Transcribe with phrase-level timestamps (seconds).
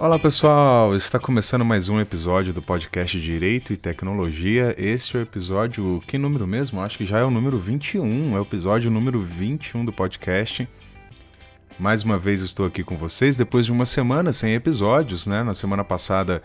[0.00, 4.74] Olá pessoal, está começando mais um episódio do podcast Direito e Tecnologia.
[4.78, 6.80] Este é o episódio, que número mesmo?
[6.80, 10.66] Acho que já é o número 21, é o episódio número 21 do podcast.
[11.78, 15.42] Mais uma vez estou aqui com vocês depois de uma semana sem episódios, né?
[15.42, 16.42] Na semana passada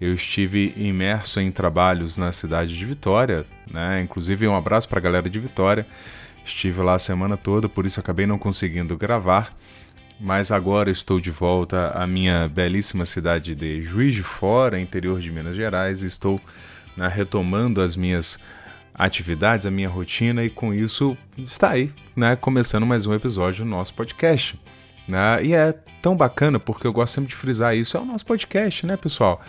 [0.00, 4.00] eu estive imerso em trabalhos na cidade de Vitória, né?
[4.00, 5.86] Inclusive um abraço para a galera de Vitória.
[6.46, 9.54] Estive lá a semana toda, por isso acabei não conseguindo gravar
[10.18, 15.30] mas agora estou de volta à minha belíssima cidade de Juiz de Fora, interior de
[15.30, 16.02] Minas Gerais.
[16.02, 16.40] Estou
[16.96, 18.38] né, retomando as minhas
[18.94, 23.70] atividades, a minha rotina e com isso está aí, né, começando mais um episódio do
[23.70, 24.58] nosso podcast.
[25.06, 25.44] Né?
[25.44, 28.86] E é tão bacana porque eu gosto sempre de frisar isso, é o nosso podcast,
[28.86, 29.40] né, pessoal?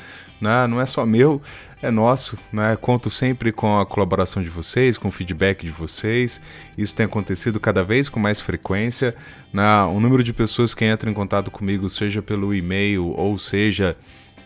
[0.42, 0.68] Né?
[0.68, 1.42] Não é só meu,
[1.82, 2.76] é nosso, né?
[2.76, 6.42] Conto sempre com a colaboração de vocês, com o feedback de vocês.
[6.78, 9.16] Isso tem acontecido cada vez com mais frequência.
[9.54, 9.84] Né?
[9.84, 13.96] O número de pessoas que entram em contato comigo, seja pelo e-mail ou seja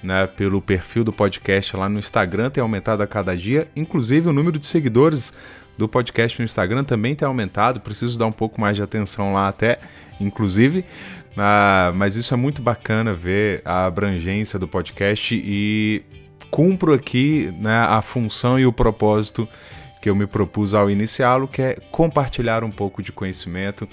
[0.03, 3.67] né, pelo perfil do podcast lá no Instagram, tem aumentado a cada dia.
[3.75, 5.33] Inclusive, o número de seguidores
[5.77, 7.79] do podcast no Instagram também tem aumentado.
[7.79, 9.79] Preciso dar um pouco mais de atenção lá, até,
[10.19, 10.83] inclusive.
[11.37, 16.03] Ah, mas isso é muito bacana ver a abrangência do podcast e
[16.51, 19.47] cumpro aqui né, a função e o propósito
[20.01, 23.87] que eu me propus ao iniciá-lo, que é compartilhar um pouco de conhecimento,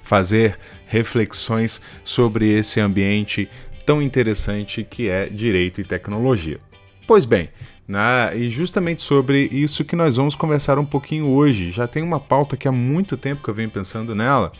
[0.00, 3.48] fazer reflexões sobre esse ambiente
[3.86, 6.60] tão interessante que é direito e tecnologia.
[7.06, 7.48] Pois bem,
[7.86, 11.70] né, e justamente sobre isso que nós vamos conversar um pouquinho hoje.
[11.70, 14.52] Já tem uma pauta que há muito tempo que eu venho pensando nela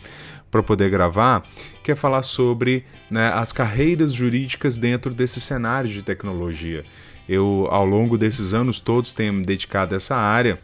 [0.49, 1.43] para poder gravar,
[1.83, 6.83] que é falar sobre né, as carreiras jurídicas dentro desse cenário de tecnologia.
[7.27, 10.59] Eu, ao longo desses anos todos, tenho me dedicado a essa área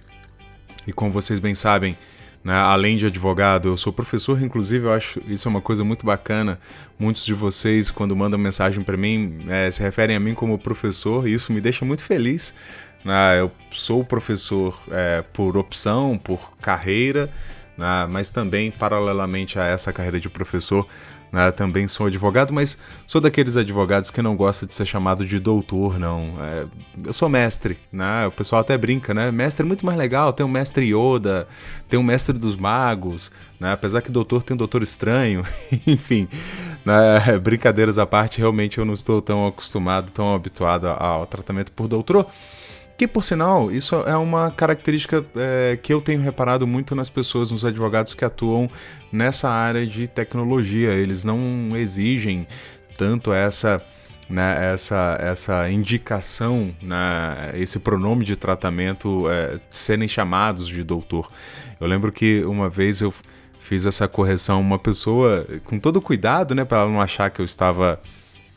[0.85, 1.97] e, como vocês bem sabem,
[2.43, 6.06] né, além de advogado, eu sou professor, inclusive eu acho isso é uma coisa muito
[6.06, 6.59] bacana.
[6.97, 11.28] Muitos de vocês, quando mandam mensagem para mim, é, se referem a mim como professor,
[11.28, 12.56] e isso me deixa muito feliz.
[13.03, 13.39] Né?
[13.39, 17.29] Eu sou professor é, por opção, por carreira,
[17.78, 18.07] né?
[18.09, 20.88] mas também, paralelamente a essa carreira de professor,
[21.31, 21.51] né?
[21.51, 26.00] Também sou advogado, mas sou daqueles advogados que não gosta de ser chamado de doutor,
[26.00, 26.34] não.
[26.40, 26.66] É,
[27.06, 28.28] eu sou mestre, né?
[28.28, 29.31] O pessoal até brinca, né?
[29.31, 31.47] Mestre é muito mais legal, tem um mestre Yoda,
[31.88, 33.73] tem um mestre dos magos, né?
[33.73, 35.44] Apesar que doutor tem um doutor estranho,
[35.85, 36.28] enfim.
[36.85, 37.38] Né?
[37.40, 42.28] Brincadeiras à parte, realmente eu não estou tão acostumado, tão habituado ao tratamento por doutor.
[42.99, 47.49] Que, por sinal, isso é uma característica é, que eu tenho reparado muito nas pessoas,
[47.49, 48.69] nos advogados que atuam
[49.09, 50.89] nessa área de tecnologia.
[50.89, 52.45] Eles não exigem
[52.97, 53.81] tanto essa.
[54.29, 61.31] Né, essa, essa indicação, né, esse pronome de tratamento é, serem chamados de doutor.
[61.81, 63.11] Eu lembro que uma vez eu
[63.59, 67.45] fiz essa correção uma pessoa com todo cuidado, né, para ela não achar que eu
[67.45, 67.99] estava,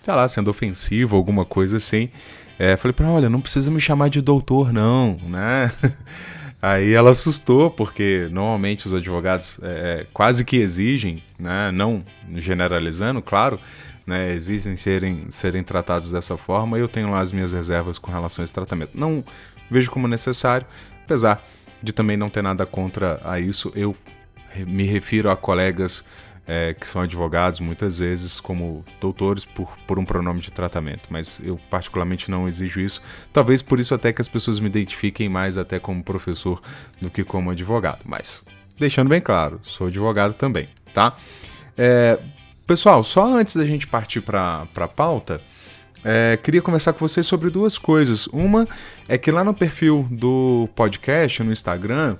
[0.02, 2.10] sei lá, sendo ofensivo, alguma coisa assim.
[2.62, 5.72] É, falei para olha, não precisa me chamar de doutor, não, né?
[6.62, 12.04] Aí ela assustou, porque normalmente os advogados é, é, quase que exigem, né, não
[12.36, 13.58] generalizando, claro,
[14.06, 18.44] né, exigem serem, serem tratados dessa forma, eu tenho lá as minhas reservas com relação
[18.44, 18.92] a esse tratamento.
[18.94, 19.24] Não
[19.68, 20.64] vejo como necessário,
[21.02, 21.44] apesar
[21.82, 23.92] de também não ter nada contra a isso, eu
[24.68, 26.04] me refiro a colegas
[26.46, 31.40] é, que são advogados muitas vezes como doutores por, por um pronome de tratamento, mas
[31.42, 33.00] eu particularmente não exijo isso.
[33.32, 36.60] Talvez por isso até que as pessoas me identifiquem mais até como professor
[37.00, 38.00] do que como advogado.
[38.04, 38.44] Mas
[38.78, 41.14] deixando bem claro, sou advogado também, tá?
[41.76, 42.18] É,
[42.66, 45.40] pessoal, só antes da gente partir para a pauta,
[46.04, 48.26] é, queria conversar com vocês sobre duas coisas.
[48.26, 48.66] Uma
[49.08, 52.16] é que lá no perfil do podcast, no Instagram,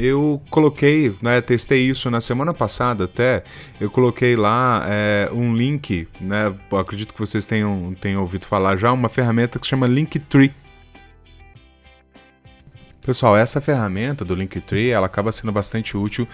[0.00, 3.44] eu coloquei, né, testei isso na semana passada até,
[3.80, 8.90] eu coloquei lá é, um link, né, acredito que vocês tenham, tenham ouvido falar já,
[8.92, 10.52] uma ferramenta que se chama Linktree.
[13.02, 16.26] Pessoal, essa ferramenta do Linktree, ela acaba sendo bastante útil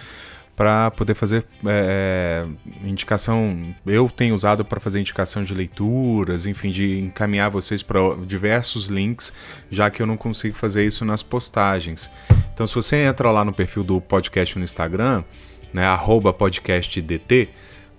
[0.57, 2.43] para poder fazer é,
[2.83, 3.75] indicação.
[3.85, 9.31] Eu tenho usado para fazer indicação de leituras, enfim, de encaminhar vocês para diversos links,
[9.69, 12.09] já que eu não consigo fazer isso nas postagens.
[12.51, 15.23] Então, se você entra lá no perfil do podcast no Instagram,
[15.71, 15.85] né,
[16.33, 17.49] podcastdt,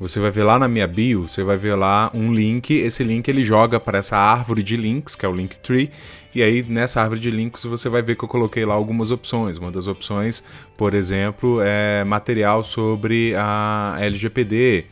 [0.00, 2.73] você vai ver lá na minha bio, você vai ver lá um link.
[2.73, 5.91] Esse link ele joga para essa árvore de links, que é o Linktree,
[6.35, 9.56] e aí nessa árvore de links você vai ver que eu coloquei lá algumas opções.
[9.56, 10.45] Uma das opções,
[10.77, 14.85] por exemplo, é material sobre a LGPD.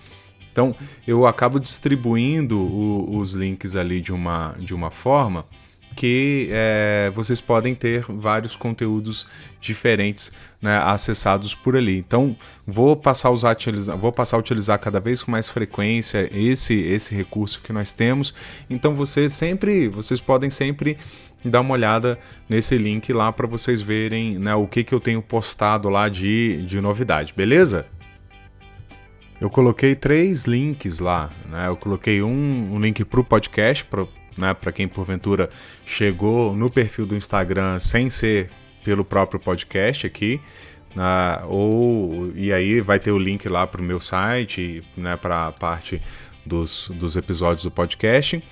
[0.51, 0.75] Então
[1.07, 5.47] eu acabo distribuindo o, os links ali de uma, de uma forma
[5.97, 9.27] que é, vocês podem ter vários conteúdos
[9.61, 11.97] diferentes né, acessados por ali.
[11.99, 16.29] Então, vou passar a usar, utilizar, vou passar a utilizar cada vez com mais frequência
[16.33, 18.35] esse esse recurso que nós temos.
[18.69, 20.99] Então, vocês sempre, vocês podem sempre
[21.43, 22.19] dar uma olhada
[22.49, 26.63] nesse link lá para vocês verem né, o que, que eu tenho postado lá de,
[26.67, 27.87] de novidade, beleza?
[29.41, 31.69] Eu coloquei três links lá, né?
[31.69, 33.85] Eu coloquei um, um link para o podcast,
[34.37, 35.49] né, para quem porventura
[35.85, 38.51] chegou no perfil do Instagram sem ser
[38.85, 40.41] pelo próprio podcast aqui,
[40.95, 45.49] né, ou e aí vai ter o link lá para o meu site, né, para
[45.49, 46.01] a parte
[46.45, 48.43] dos, dos episódios do podcast.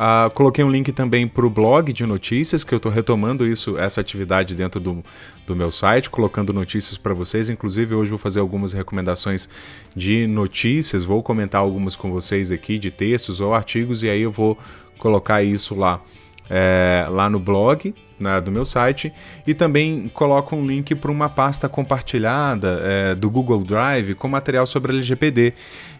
[0.00, 3.76] Uh, coloquei um link também para o blog de notícias, que eu estou retomando isso,
[3.76, 5.04] essa atividade dentro do,
[5.46, 7.50] do meu site, colocando notícias para vocês.
[7.50, 9.46] Inclusive, hoje vou fazer algumas recomendações
[9.94, 14.32] de notícias, vou comentar algumas com vocês aqui, de textos ou artigos, e aí eu
[14.32, 14.56] vou
[15.00, 16.00] colocar isso lá,
[16.48, 19.12] é, lá no blog né, do meu site
[19.46, 24.66] e também coloco um link para uma pasta compartilhada é, do Google Drive com material
[24.66, 25.54] sobre LGPD.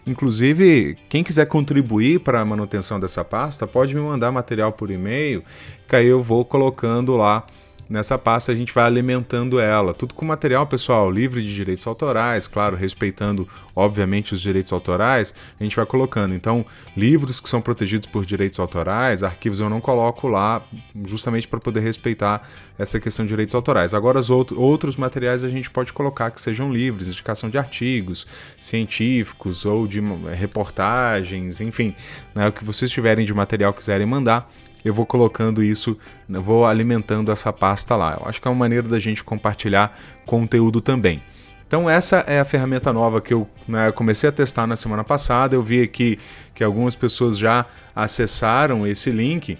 [0.05, 5.43] Inclusive, quem quiser contribuir para a manutenção dessa pasta, pode me mandar material por e-mail,
[5.87, 7.45] que aí eu vou colocando lá
[7.91, 12.47] Nessa pasta a gente vai alimentando ela, tudo com material pessoal livre de direitos autorais,
[12.47, 13.45] claro, respeitando
[13.75, 16.33] obviamente os direitos autorais, a gente vai colocando.
[16.33, 16.65] Então,
[16.95, 20.63] livros que são protegidos por direitos autorais, arquivos eu não coloco lá,
[21.05, 22.47] justamente para poder respeitar
[22.79, 23.93] essa questão de direitos autorais.
[23.93, 28.25] Agora, os outros materiais a gente pode colocar que sejam livres, indicação de artigos
[28.57, 29.99] científicos ou de
[30.33, 31.93] reportagens, enfim,
[32.33, 34.49] né, o que vocês tiverem de material quiserem mandar,
[34.83, 35.97] eu vou colocando isso,
[36.27, 38.17] vou alimentando essa pasta lá.
[38.19, 41.21] Eu acho que é uma maneira da gente compartilhar conteúdo também.
[41.67, 45.55] Então essa é a ferramenta nova que eu né, comecei a testar na semana passada.
[45.55, 46.19] Eu vi aqui
[46.53, 49.57] que algumas pessoas já acessaram esse link,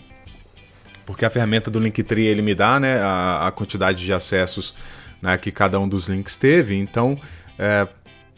[1.05, 4.75] porque a ferramenta do Linktree ele me dá né, a, a quantidade de acessos
[5.21, 6.75] né, que cada um dos links teve.
[6.75, 7.17] Então
[7.57, 7.87] é,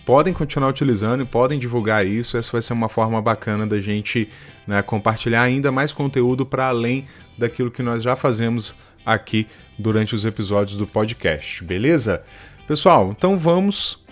[0.06, 2.38] podem continuar utilizando e podem divulgar isso.
[2.38, 4.30] Essa vai ser uma forma bacana da gente
[4.68, 7.06] né, compartilhar ainda mais conteúdo para além
[7.38, 9.48] daquilo que nós já fazemos aqui
[9.78, 12.24] durante os episódios do podcast, beleza?
[12.68, 14.04] Pessoal, então vamos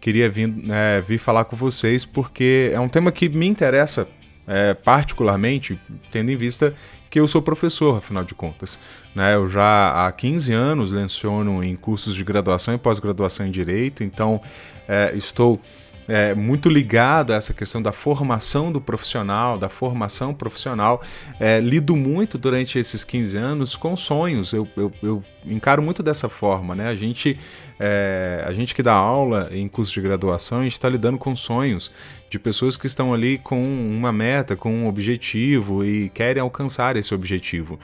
[0.00, 4.08] queria vir, é, vir falar com vocês, porque é um tema que me interessa
[4.46, 5.78] é, particularmente,
[6.10, 6.74] tendo em vista
[7.10, 8.78] que eu sou professor, afinal de contas.
[9.14, 9.34] Né?
[9.34, 14.40] Eu já há 15 anos leciono em cursos de graduação e pós-graduação em Direito, então
[14.86, 15.60] é, estou
[16.08, 21.02] é, muito ligado a essa questão da formação do profissional, da formação profissional.
[21.38, 26.28] É, lido muito durante esses 15 anos com sonhos, eu, eu, eu encaro muito dessa
[26.28, 26.74] forma.
[26.74, 26.88] Né?
[26.88, 27.38] A, gente,
[27.78, 31.36] é, a gente que dá aula em curso de graduação, a gente está lidando com
[31.36, 31.92] sonhos
[32.30, 37.14] de pessoas que estão ali com uma meta, com um objetivo e querem alcançar esse
[37.14, 37.78] objetivo.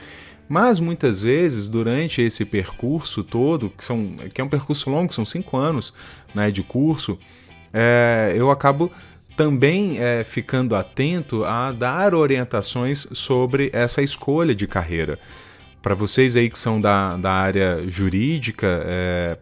[0.48, 5.24] Mas muitas vezes, durante esse percurso todo, que, são, que é um percurso longo, são
[5.24, 5.94] cinco anos
[6.34, 7.18] né, de curso,
[7.72, 8.92] é, eu acabo
[9.36, 15.18] também é, ficando atento a dar orientações sobre essa escolha de carreira.
[15.82, 19.38] Para vocês aí que são da, da área jurídica, é,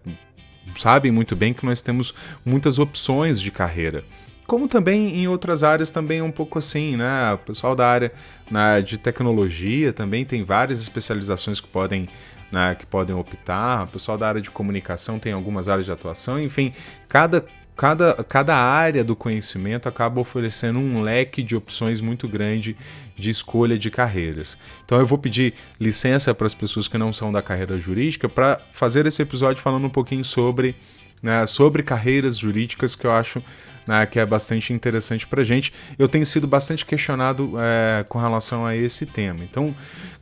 [0.77, 4.05] sabem muito bem que nós temos muitas opções de carreira.
[4.53, 7.33] Como também em outras áreas também é um pouco assim, né?
[7.33, 8.13] O pessoal da área
[8.51, 12.07] né, de tecnologia também tem várias especializações que podem
[12.53, 13.85] né, que podem optar.
[13.85, 16.39] O pessoal da área de comunicação tem algumas áreas de atuação.
[16.39, 16.75] Enfim,
[17.09, 22.77] cada cada, cada área do conhecimento acaba oferecendo um leque de opções muito grande
[23.17, 24.59] de escolha de carreiras.
[24.85, 28.61] Então eu vou pedir licença para as pessoas que não são da carreira jurídica para
[28.71, 30.77] fazer esse episódio falando um pouquinho sobre,
[31.23, 33.43] né, sobre carreiras jurídicas que eu acho
[33.87, 35.73] né, que é bastante interessante para gente.
[35.99, 39.43] Eu tenho sido bastante questionado é, com relação a esse tema.
[39.43, 39.75] Então,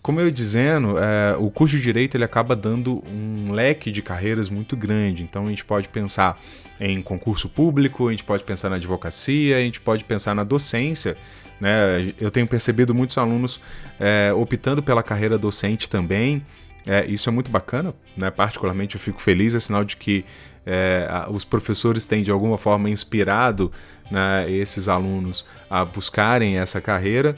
[0.03, 4.03] como eu ia dizendo, é, o curso de direito ele acaba dando um leque de
[4.03, 5.23] carreiras muito grande.
[5.23, 6.41] Então, a gente pode pensar
[6.81, 11.17] em concurso público, a gente pode pensar na advocacia, a gente pode pensar na docência.
[11.61, 12.15] Né?
[12.19, 13.61] Eu tenho percebido muitos alunos
[13.99, 16.43] é, optando pela carreira docente também.
[16.87, 18.31] É, isso é muito bacana, né?
[18.31, 20.25] particularmente eu fico feliz, é sinal de que
[20.67, 23.73] é, os professores têm de alguma forma inspirado
[24.11, 27.37] né, esses alunos a buscarem essa carreira,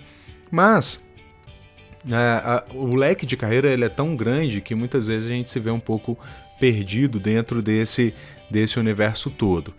[0.50, 1.04] mas
[2.10, 5.50] é, a, o leque de carreira ele é tão grande que muitas vezes a gente
[5.50, 6.18] se vê um pouco
[6.58, 8.14] perdido dentro desse,
[8.50, 9.74] desse universo todo.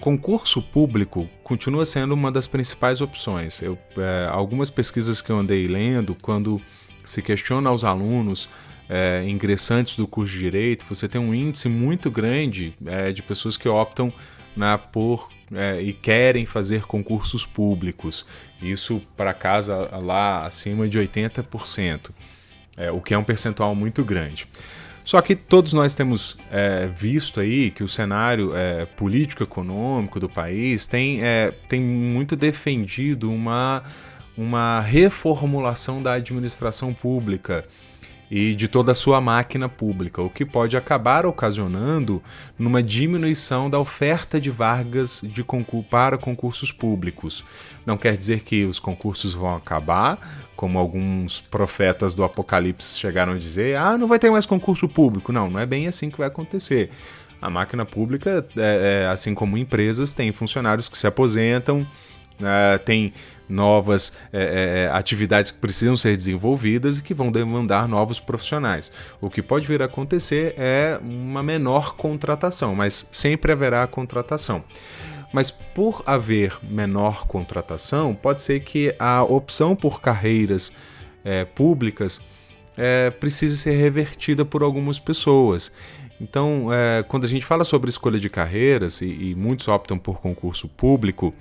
[0.00, 3.62] Concurso público continua sendo uma das principais opções.
[3.62, 6.60] Eu, é, algumas pesquisas que eu andei lendo, quando
[7.04, 8.48] se questiona aos alunos
[8.88, 13.56] é, ingressantes do curso de direito, você tem um índice muito grande é, de pessoas
[13.56, 14.12] que optam
[14.56, 18.24] né, por é, e querem fazer concursos públicos.
[18.62, 22.10] Isso para casa lá acima de 80%,
[22.76, 24.46] é, o que é um percentual muito grande.
[25.04, 30.86] Só que todos nós temos é, visto aí que o cenário é, político-econômico do país
[30.86, 33.82] tem, é, tem muito defendido uma,
[34.34, 37.66] uma reformulação da administração pública
[38.36, 42.20] e de toda a sua máquina pública, o que pode acabar ocasionando
[42.58, 47.44] numa diminuição da oferta de vagas de concurso para concursos públicos.
[47.86, 50.18] Não quer dizer que os concursos vão acabar,
[50.56, 55.30] como alguns profetas do Apocalipse chegaram a dizer, ah, não vai ter mais concurso público.
[55.30, 56.90] Não, não é bem assim que vai acontecer.
[57.40, 61.86] A máquina pública, é, é, assim como empresas, tem funcionários que se aposentam,
[62.42, 63.12] é, tem
[63.48, 68.90] novas é, é, é, atividades que precisam ser desenvolvidas e que vão demandar novos profissionais.
[69.20, 74.64] O que pode vir a acontecer é uma menor contratação, mas sempre haverá contratação.
[75.32, 80.72] Mas por haver menor contratação, pode ser que a opção por carreiras
[81.24, 82.20] é, públicas
[82.76, 85.72] é, precise ser revertida por algumas pessoas.
[86.20, 90.20] Então, é, quando a gente fala sobre escolha de carreiras, e, e muitos optam por
[90.20, 91.34] concurso público,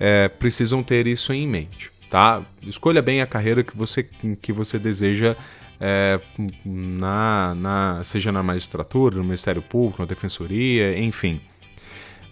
[0.00, 1.90] é, precisam ter isso em mente.
[2.10, 2.42] Tá?
[2.62, 4.08] Escolha bem a carreira que você,
[4.40, 5.36] que você deseja,
[5.80, 6.20] é,
[6.64, 11.40] na, na, seja na magistratura, no Ministério Público, na Defensoria, enfim.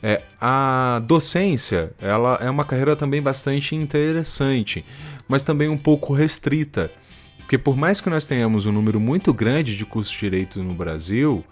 [0.02, 4.84] É, a docência ela é uma carreira também bastante interessante,
[5.26, 6.90] mas também um pouco restrita.
[7.38, 10.74] Porque por mais que nós tenhamos um número muito grande de cursos de direito no
[10.74, 11.44] Brasil,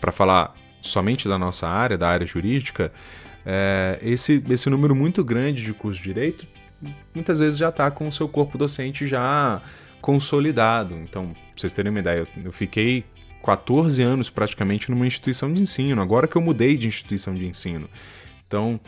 [0.00, 2.92] para falar somente da nossa área, da área jurídica,
[3.44, 6.46] é, esse, esse número muito grande de curso de direito
[7.14, 9.60] muitas vezes já está com o seu corpo docente já
[10.00, 10.94] consolidado.
[10.94, 13.04] Então, pra vocês terem uma ideia, eu fiquei
[13.44, 17.88] 14 anos praticamente numa instituição de ensino, agora que eu mudei de instituição de ensino.
[18.46, 18.80] Então,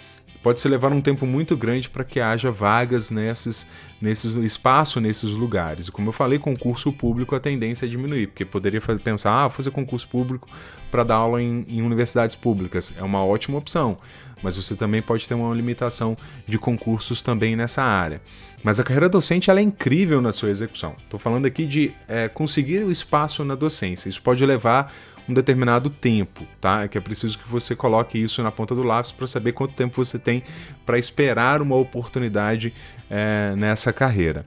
[0.42, 3.66] pode se levar um tempo muito grande para que haja vagas nesses,
[4.00, 5.88] nesses espaço nesses lugares.
[5.88, 10.08] Como eu falei, concurso público a tendência é diminuir, porque poderia pensar, ah, fazer concurso
[10.08, 10.48] público
[10.90, 12.92] para dar aula em, em universidades públicas.
[12.98, 13.98] É uma ótima opção,
[14.42, 18.20] mas você também pode ter uma limitação de concursos também nessa área.
[18.62, 20.94] Mas a carreira docente ela é incrível na sua execução.
[21.02, 24.08] Estou falando aqui de é, conseguir o espaço na docência.
[24.08, 24.92] Isso pode levar
[25.28, 26.84] um determinado tempo, tá?
[26.84, 29.74] É que é preciso que você coloque isso na ponta do lápis para saber quanto
[29.74, 30.42] tempo você tem
[30.84, 32.72] para esperar uma oportunidade
[33.10, 34.44] é, nessa carreira.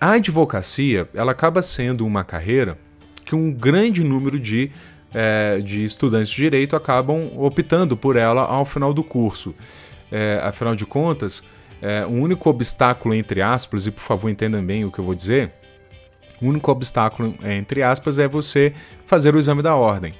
[0.00, 2.78] A advocacia, ela acaba sendo uma carreira
[3.24, 4.70] que um grande número de,
[5.12, 9.54] é, de estudantes de direito acabam optando por ela ao final do curso.
[10.10, 11.42] É, afinal de contas,
[11.82, 15.14] é, o único obstáculo, entre aspas, e por favor entendam bem o que eu vou
[15.14, 15.52] dizer,
[16.40, 18.74] o único obstáculo, entre aspas, é você
[19.04, 20.14] fazer o exame da ordem.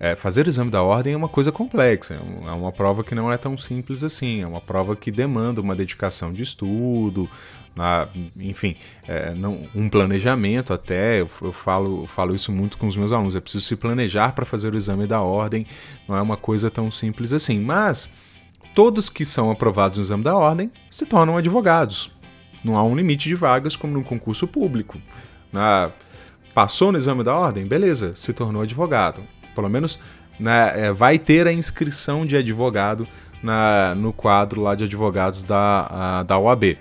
[0.00, 3.16] É, fazer o exame da ordem é uma coisa complexa, é, é uma prova que
[3.16, 7.28] não é tão simples assim, é uma prova que demanda uma dedicação de estudo,
[7.78, 11.20] na, enfim, é, não, um planejamento até.
[11.20, 14.32] Eu, eu, falo, eu falo isso muito com os meus alunos, é preciso se planejar
[14.32, 15.66] para fazer o exame da ordem,
[16.08, 17.60] não é uma coisa tão simples assim.
[17.60, 18.10] Mas
[18.74, 22.10] todos que são aprovados no exame da ordem se tornam advogados.
[22.64, 25.00] Não há um limite de vagas como num concurso público.
[25.52, 25.90] Na,
[26.54, 27.66] passou no exame da ordem?
[27.66, 29.22] Beleza, se tornou advogado.
[29.54, 29.98] Pelo menos
[30.38, 33.06] né, é, vai ter a inscrição de advogado
[33.42, 36.76] na, no quadro lá de advogados da, a, da OAB.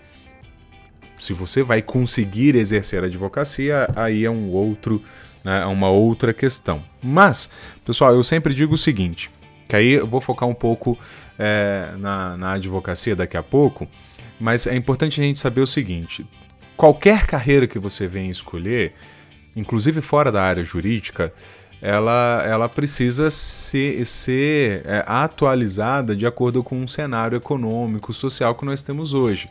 [1.17, 5.01] Se você vai conseguir exercer a advocacia, aí é um outro,
[5.43, 6.83] né, é uma outra questão.
[7.01, 7.50] Mas,
[7.83, 9.31] pessoal, eu sempre digo o seguinte,
[9.67, 10.97] que aí eu vou focar um pouco
[11.38, 13.88] é, na, na advocacia daqui a pouco,
[14.39, 16.25] mas é importante a gente saber o seguinte:
[16.77, 18.93] qualquer carreira que você venha escolher,
[19.55, 21.34] inclusive fora da área jurídica,
[21.81, 28.65] ela, ela precisa ser, ser é, atualizada de acordo com o cenário econômico, social que
[28.65, 29.50] nós temos hoje.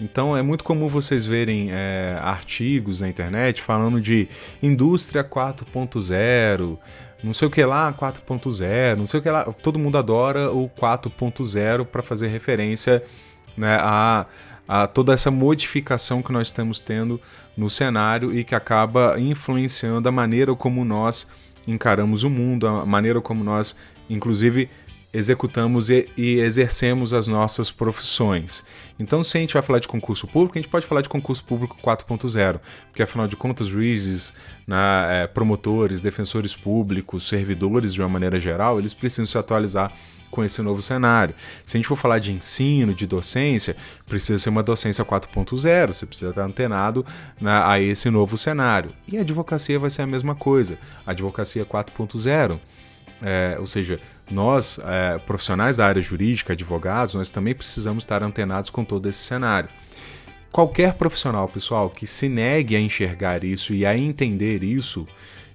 [0.00, 4.28] Então é muito comum vocês verem é, artigos na internet falando de
[4.60, 6.78] indústria 4.0,
[7.22, 9.44] não sei o que lá 4.0, não sei o que lá.
[9.44, 13.04] Todo mundo adora o 4.0 para fazer referência
[13.56, 14.26] né, a,
[14.66, 17.20] a toda essa modificação que nós estamos tendo
[17.56, 21.28] no cenário e que acaba influenciando a maneira como nós
[21.66, 23.76] encaramos o mundo, a maneira como nós,
[24.08, 24.68] inclusive,
[25.12, 28.64] executamos e, e, exercemos as nossas profissões.
[28.98, 31.44] Então, se a gente vai falar de concurso público, a gente pode falar de concurso
[31.44, 34.32] público 4.0, porque afinal de contas, juízes,
[34.66, 39.92] né, é, promotores, defensores públicos, servidores de uma maneira geral, eles precisam se atualizar
[40.30, 41.34] com esse novo cenário.
[41.64, 43.76] Se a gente for falar de ensino, de docência,
[44.08, 47.04] precisa ser uma docência 4.0, você precisa estar antenado
[47.38, 48.92] né, a esse novo cenário.
[49.06, 52.58] E a advocacia vai ser a mesma coisa, advocacia 4.0.
[53.24, 54.00] É, ou seja,
[54.32, 59.18] nós, é, profissionais da área jurídica, advogados, nós também precisamos estar antenados com todo esse
[59.18, 59.68] cenário.
[60.50, 65.06] Qualquer profissional, pessoal, que se negue a enxergar isso e a entender isso,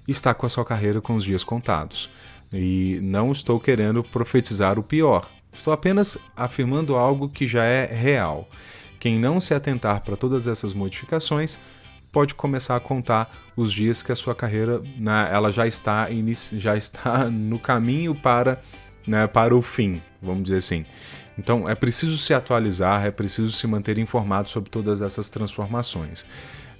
[0.06, 2.10] está com a sua carreira com os dias contados.
[2.52, 5.28] E não estou querendo profetizar o pior.
[5.52, 8.48] Estou apenas afirmando algo que já é real.
[8.98, 11.58] Quem não se atentar para todas essas modificações
[12.10, 16.08] pode começar a contar os dias que a sua carreira né, ela já está
[16.56, 18.60] já está no caminho para
[19.06, 20.84] né, para o fim, vamos dizer assim.
[21.38, 26.26] Então é preciso se atualizar, é preciso se manter informado sobre todas essas transformações.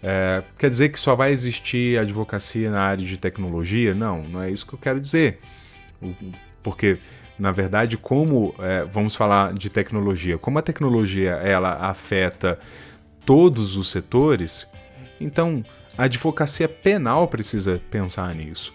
[0.03, 3.95] É, quer dizer que só vai existir advocacia na área de tecnologia?
[3.95, 5.41] Não, não é isso que eu quero dizer.
[6.63, 6.99] Porque,
[7.39, 12.59] na verdade, como é, vamos falar de tecnologia, como a tecnologia ela afeta
[13.25, 14.67] todos os setores,
[15.21, 15.65] então
[15.97, 18.73] a advocacia penal precisa pensar nisso.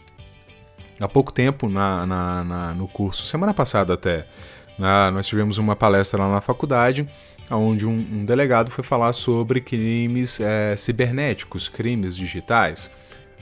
[1.00, 4.26] Há pouco tempo, na, na, na no curso, semana passada até,
[4.78, 7.08] na, nós tivemos uma palestra lá na faculdade,
[7.50, 12.90] onde um, um delegado foi falar sobre crimes é, cibernéticos, crimes digitais.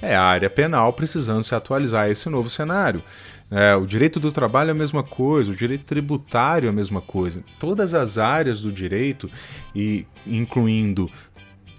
[0.02, 3.04] É a área penal precisando se atualizar a esse novo cenário.
[3.52, 7.02] É, o direito do trabalho é a mesma coisa, o direito tributário é a mesma
[7.02, 7.44] coisa.
[7.60, 9.30] Todas as áreas do direito,
[9.76, 11.12] e incluindo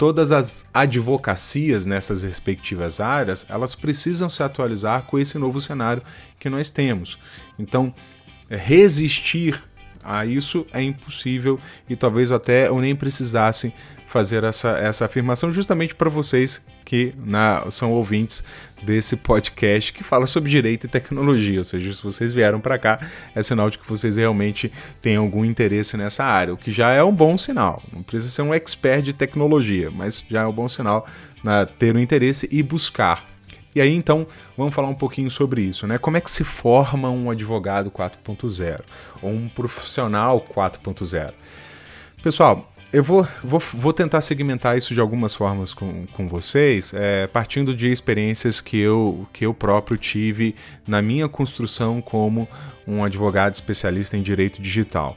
[0.02, 6.02] todas as advocacias nessas respectivas áreas, elas precisam se atualizar com esse novo cenário
[6.40, 7.16] que nós temos.
[7.56, 7.94] Então,
[8.50, 9.62] resistir
[10.04, 13.72] a isso é impossível e talvez até eu nem precisasse
[14.12, 18.44] fazer essa, essa afirmação justamente para vocês que na, são ouvintes
[18.82, 21.58] desse podcast que fala sobre direito e tecnologia.
[21.58, 23.00] Ou seja, se vocês vieram para cá,
[23.34, 27.02] é sinal de que vocês realmente têm algum interesse nessa área, o que já é
[27.02, 27.82] um bom sinal.
[27.90, 31.06] Não precisa ser um expert de tecnologia, mas já é um bom sinal
[31.42, 33.31] né, ter o um interesse e buscar.
[33.74, 35.98] E aí então vamos falar um pouquinho sobre isso, né?
[35.98, 38.80] Como é que se forma um advogado 4.0
[39.22, 41.32] ou um profissional 4.0?
[42.22, 47.26] Pessoal, eu vou, vou, vou tentar segmentar isso de algumas formas com, com vocês, é,
[47.26, 50.54] partindo de experiências que eu, que eu próprio tive
[50.86, 52.46] na minha construção como
[52.86, 55.16] um advogado especialista em direito digital.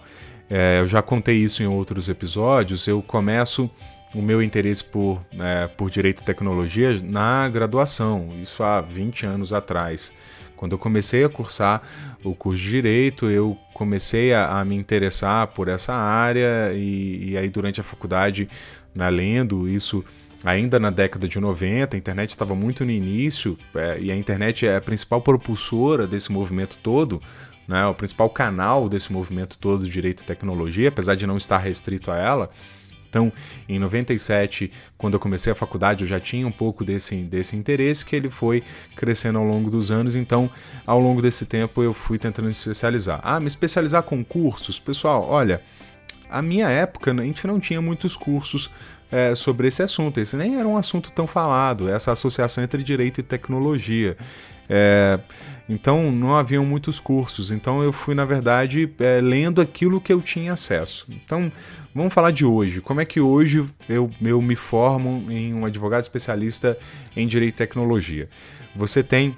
[0.49, 2.87] É, eu já contei isso em outros episódios.
[2.87, 3.69] Eu começo
[4.15, 9.51] o meu interesse por, é, por direito e tecnologia na graduação, isso há 20 anos
[9.51, 10.11] atrás.
[10.55, 11.81] Quando eu comecei a cursar
[12.23, 17.37] o curso de Direito, eu comecei a, a me interessar por essa área e, e
[17.37, 18.47] aí durante a faculdade,
[18.93, 20.03] né, lendo isso
[20.45, 24.65] ainda na década de 90, a internet estava muito no início é, e a internet
[24.65, 27.21] é a principal propulsora desse movimento todo,
[27.67, 31.57] né, o principal canal desse movimento todo de direito e tecnologia, apesar de não estar
[31.57, 32.49] restrito a ela.
[33.15, 33.31] Então,
[33.69, 38.05] em 97, quando eu comecei a faculdade, eu já tinha um pouco desse, desse interesse
[38.05, 38.61] que ele foi
[38.93, 40.17] crescendo ao longo dos anos.
[40.17, 40.49] Então,
[40.85, 43.21] ao longo desse tempo, eu fui tentando me especializar.
[43.23, 44.77] Ah, me especializar com cursos?
[44.77, 45.61] Pessoal, olha,
[46.29, 48.69] a minha época a gente não tinha muitos cursos
[49.09, 50.19] é, sobre esse assunto.
[50.19, 54.17] Esse nem era um assunto tão falado, essa associação entre direito e tecnologia.
[54.67, 55.19] É,
[55.69, 60.21] então não haviam muitos cursos, então eu fui, na verdade, é, lendo aquilo que eu
[60.21, 61.07] tinha acesso.
[61.09, 61.51] Então
[61.95, 62.81] vamos falar de hoje.
[62.81, 66.77] Como é que hoje eu, eu me formo em um advogado especialista
[67.15, 68.29] em direito e tecnologia?
[68.75, 69.37] Você tem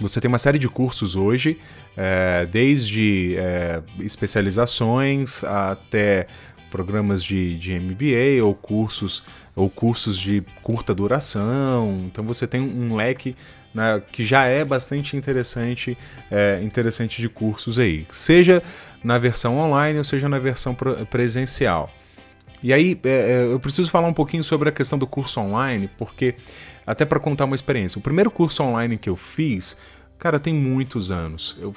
[0.00, 1.58] Você tem uma série de cursos hoje,
[1.94, 6.26] é, desde é, especializações até
[6.70, 9.22] programas de, de MBA ou cursos
[9.54, 12.06] ou cursos de curta duração.
[12.06, 13.36] Então você tem um leque
[13.74, 15.96] né, que já é bastante interessante,
[16.30, 18.62] é, interessante de cursos aí, seja
[19.02, 20.76] na versão online ou seja na versão
[21.10, 21.90] presencial.
[22.62, 25.90] E aí é, é, eu preciso falar um pouquinho sobre a questão do curso online,
[25.98, 26.36] porque
[26.86, 27.98] até para contar uma experiência.
[27.98, 29.76] O primeiro curso online que eu fiz,
[30.18, 31.56] cara, tem muitos anos.
[31.60, 31.74] Eu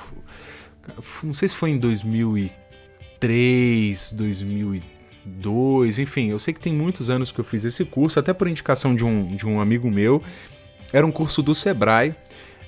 [1.23, 7.39] não sei se foi em 2003, 2002, enfim, eu sei que tem muitos anos que
[7.39, 10.21] eu fiz esse curso, até por indicação de um, de um amigo meu.
[10.93, 12.13] Era um curso do Sebrae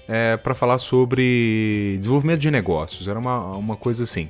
[0.08, 3.08] é, para falar sobre desenvolvimento de negócios.
[3.08, 4.30] Era uma, uma coisa assim.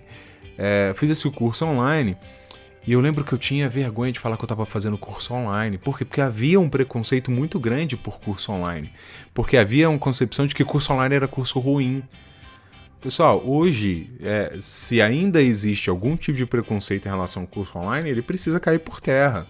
[0.58, 2.18] É, fiz esse curso online
[2.88, 5.78] e eu lembro que eu tinha vergonha de falar que eu estava fazendo curso online.
[5.78, 6.06] Por quê?
[6.06, 8.92] Porque havia um preconceito muito grande por curso online.
[9.34, 12.02] Porque havia uma concepção de que curso online era curso ruim.
[13.02, 18.10] Pessoal, hoje, é, se ainda existe algum tipo de preconceito em relação ao curso online,
[18.10, 19.46] ele precisa cair por terra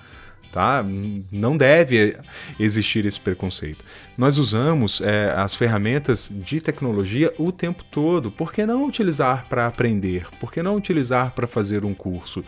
[0.51, 0.83] tá?
[1.31, 2.17] Não deve
[2.59, 3.83] existir esse preconceito.
[4.17, 8.31] Nós usamos é, as ferramentas de tecnologia o tempo todo.
[8.31, 10.27] Por que não utilizar para aprender?
[10.39, 12.43] Por que não utilizar para fazer um curso?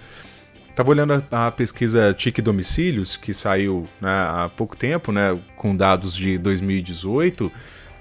[0.69, 5.75] Estava olhando a, a, pesquisa TIC Domicílios, que saiu né, há pouco tempo, né, com
[5.75, 7.51] dados de 2018.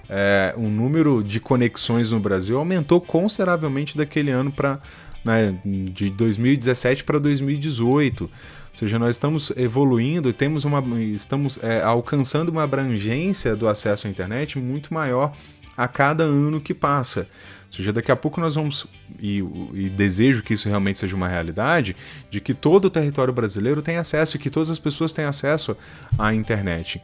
[0.09, 4.81] É, o número de conexões no Brasil aumentou consideravelmente daquele ano para
[5.25, 8.31] né, de 2017 para 2018.
[8.79, 14.11] Seja, nós estamos evoluindo e temos uma, estamos é, alcançando uma abrangência do acesso à
[14.11, 15.33] internet muito maior
[15.77, 17.29] a cada ano que passa.
[17.67, 18.87] Ou seja, daqui a pouco nós vamos,
[19.19, 19.43] e,
[19.75, 21.97] e, desejo que isso realmente seja uma realidade,
[22.31, 25.77] de que todo o território brasileiro tem acesso e que todas as pessoas têm acesso
[26.17, 27.03] à internet.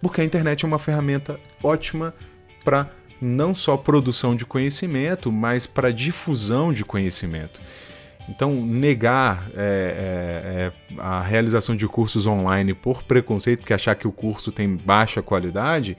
[0.00, 2.14] Porque a internet é uma ferramenta ótima
[2.62, 2.88] para
[3.20, 7.60] não só produção de conhecimento, mas para difusão de conhecimento.
[8.28, 14.08] Então, negar é, é, é, a realização de cursos online por preconceito, porque achar que
[14.08, 15.96] o curso tem baixa qualidade,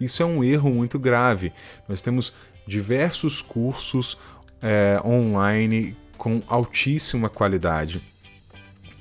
[0.00, 1.52] isso é um erro muito grave.
[1.88, 2.32] Nós temos
[2.66, 4.18] diversos cursos
[4.60, 8.02] é, online com altíssima qualidade.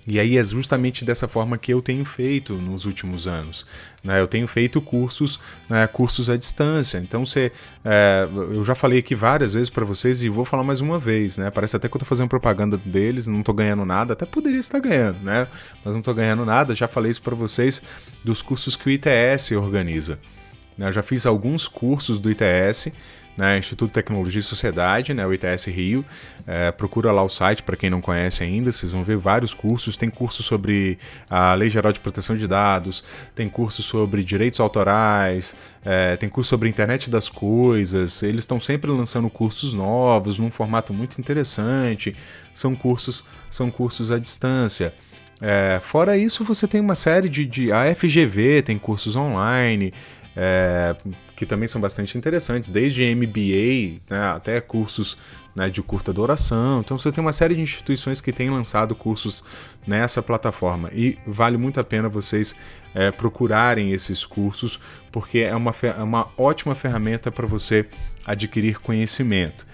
[0.08, 3.66] E aí é justamente dessa forma que eu tenho feito nos últimos anos.
[4.02, 4.22] Né?
[4.22, 5.38] Eu tenho feito cursos,
[5.70, 6.98] né, cursos à distância.
[6.98, 7.52] Então você,
[7.84, 11.38] é, eu já falei aqui várias vezes para vocês e vou falar mais uma vez.
[11.38, 11.52] Né?
[11.52, 14.14] Parece até que eu estou fazendo propaganda deles, não estou ganhando nada.
[14.14, 15.46] Até poderia estar ganhando, né?
[15.84, 16.74] mas não estou ganhando nada.
[16.74, 17.82] Já falei isso para vocês
[18.24, 20.18] dos cursos que o ITS organiza.
[20.78, 20.88] Né?
[20.88, 22.94] Eu já fiz alguns cursos do ITS
[23.38, 26.04] né, Instituto de Tecnologia e Sociedade, né, o ITS Rio.
[26.46, 29.96] É, procura lá o site para quem não conhece ainda, vocês vão ver vários cursos.
[29.96, 30.98] Tem curso sobre
[31.30, 33.04] a Lei Geral de Proteção de Dados,
[33.36, 38.24] tem curso sobre direitos autorais, é, tem curso sobre internet das coisas.
[38.24, 42.16] Eles estão sempre lançando cursos novos num formato muito interessante.
[42.54, 44.94] São cursos, são cursos à distância.
[45.40, 47.72] É, fora isso, você tem uma série de, de.
[47.72, 49.94] A FGV tem cursos online
[50.36, 50.96] é,
[51.38, 55.16] que também são bastante interessantes, desde MBA né, até cursos
[55.56, 56.80] né, de curta duração.
[56.80, 59.44] Então você tem uma série de instituições que têm lançado cursos
[59.86, 62.56] nessa plataforma e vale muito a pena vocês
[62.96, 64.80] é, procurarem esses cursos,
[65.12, 67.86] porque é uma, é uma ótima ferramenta para você
[68.26, 69.67] adquirir conhecimento.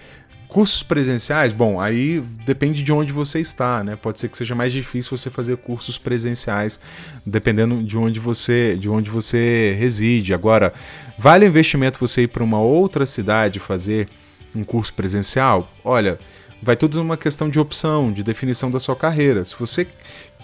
[0.54, 3.96] Cursos presenciais, bom, aí depende de onde você está, né?
[3.96, 6.78] Pode ser que seja mais difícil você fazer cursos presenciais,
[7.26, 10.32] dependendo de onde você, de onde você reside.
[10.32, 10.72] Agora,
[11.18, 14.08] vale o investimento você ir para uma outra cidade fazer
[14.54, 15.68] um curso presencial?
[15.84, 16.20] Olha,
[16.62, 19.44] vai tudo numa questão de opção, de definição da sua carreira.
[19.44, 19.88] Se você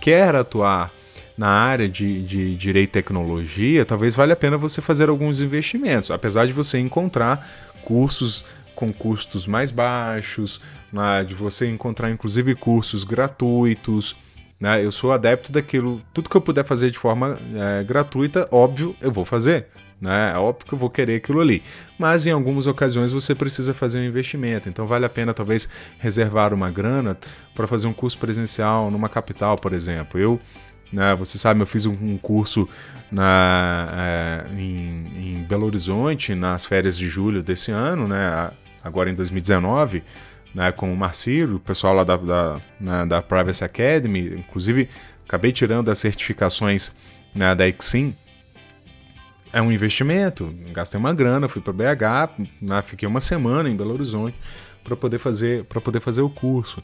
[0.01, 0.91] quer atuar
[1.39, 6.11] na área de, de direito e tecnologia, talvez valha a pena você fazer alguns investimentos,
[6.11, 7.49] apesar de você encontrar
[7.85, 8.45] cursos
[8.81, 10.59] com custos mais baixos,
[10.91, 14.17] né, de você encontrar inclusive cursos gratuitos.
[14.59, 14.83] Né?
[14.83, 19.13] Eu sou adepto daquilo, tudo que eu puder fazer de forma é, gratuita, óbvio, eu
[19.13, 19.67] vou fazer.
[20.01, 20.33] Né?
[20.35, 21.63] É óbvio que eu vou querer aquilo ali.
[21.99, 24.67] Mas em algumas ocasiões você precisa fazer um investimento.
[24.67, 27.19] Então vale a pena talvez reservar uma grana
[27.55, 30.19] para fazer um curso presencial numa capital, por exemplo.
[30.19, 30.41] Eu
[30.93, 31.15] né?
[31.17, 32.69] Você sabe, eu fiz um, curso
[33.11, 38.51] na, é, em, em, Belo Horizonte nas férias de julho desse ano, né?
[38.83, 40.03] Agora em 2019,
[40.55, 44.89] né, com o Marciro, o pessoal lá da, da, né, da Privacy Academy, inclusive
[45.27, 46.93] acabei tirando as certificações
[47.35, 48.15] né, da Exim.
[49.53, 53.93] É um investimento, gastei uma grana, fui para BH, né, fiquei uma semana em Belo
[53.93, 54.37] Horizonte
[54.85, 56.83] para poder fazer para poder fazer o curso.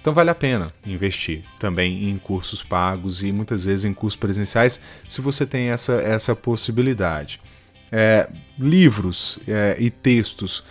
[0.00, 4.80] Então vale a pena investir também em cursos pagos e muitas vezes em cursos presenciais,
[5.08, 7.40] se você tem essa, essa possibilidade.
[7.90, 10.64] É, livros é, e textos.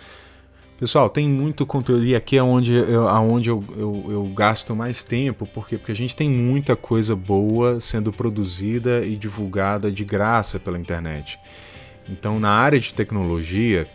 [0.78, 5.02] Pessoal, tem muito conteúdo e aqui é onde, eu, aonde eu, eu, eu, gasto mais
[5.02, 10.60] tempo, porque, porque a gente tem muita coisa boa sendo produzida e divulgada de graça
[10.60, 11.36] pela internet.
[12.08, 13.88] Então, na área de tecnologia,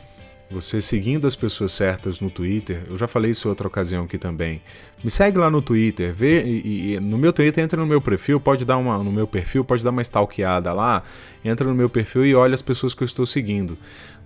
[0.52, 4.17] você seguindo as pessoas certas no Twitter, eu já falei isso em outra ocasião aqui
[4.17, 4.62] também.
[5.04, 8.39] Me segue lá no Twitter, vê e, e, no meu Twitter entra no meu perfil,
[8.39, 11.02] pode dar uma no meu perfil, pode dar uma stalkeada lá,
[11.43, 13.78] entra no meu perfil e olha as pessoas que eu estou seguindo.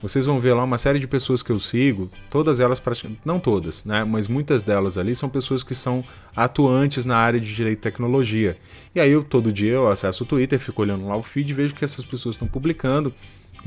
[0.02, 2.82] Vocês vão ver lá uma série de pessoas que eu sigo, todas elas
[3.26, 6.04] não todas, né, mas muitas delas ali são pessoas que são
[6.36, 8.58] atuantes na área de direito e tecnologia.
[8.94, 11.74] E aí eu todo dia eu acesso o Twitter, fico olhando lá o feed, vejo
[11.74, 13.14] que essas pessoas estão publicando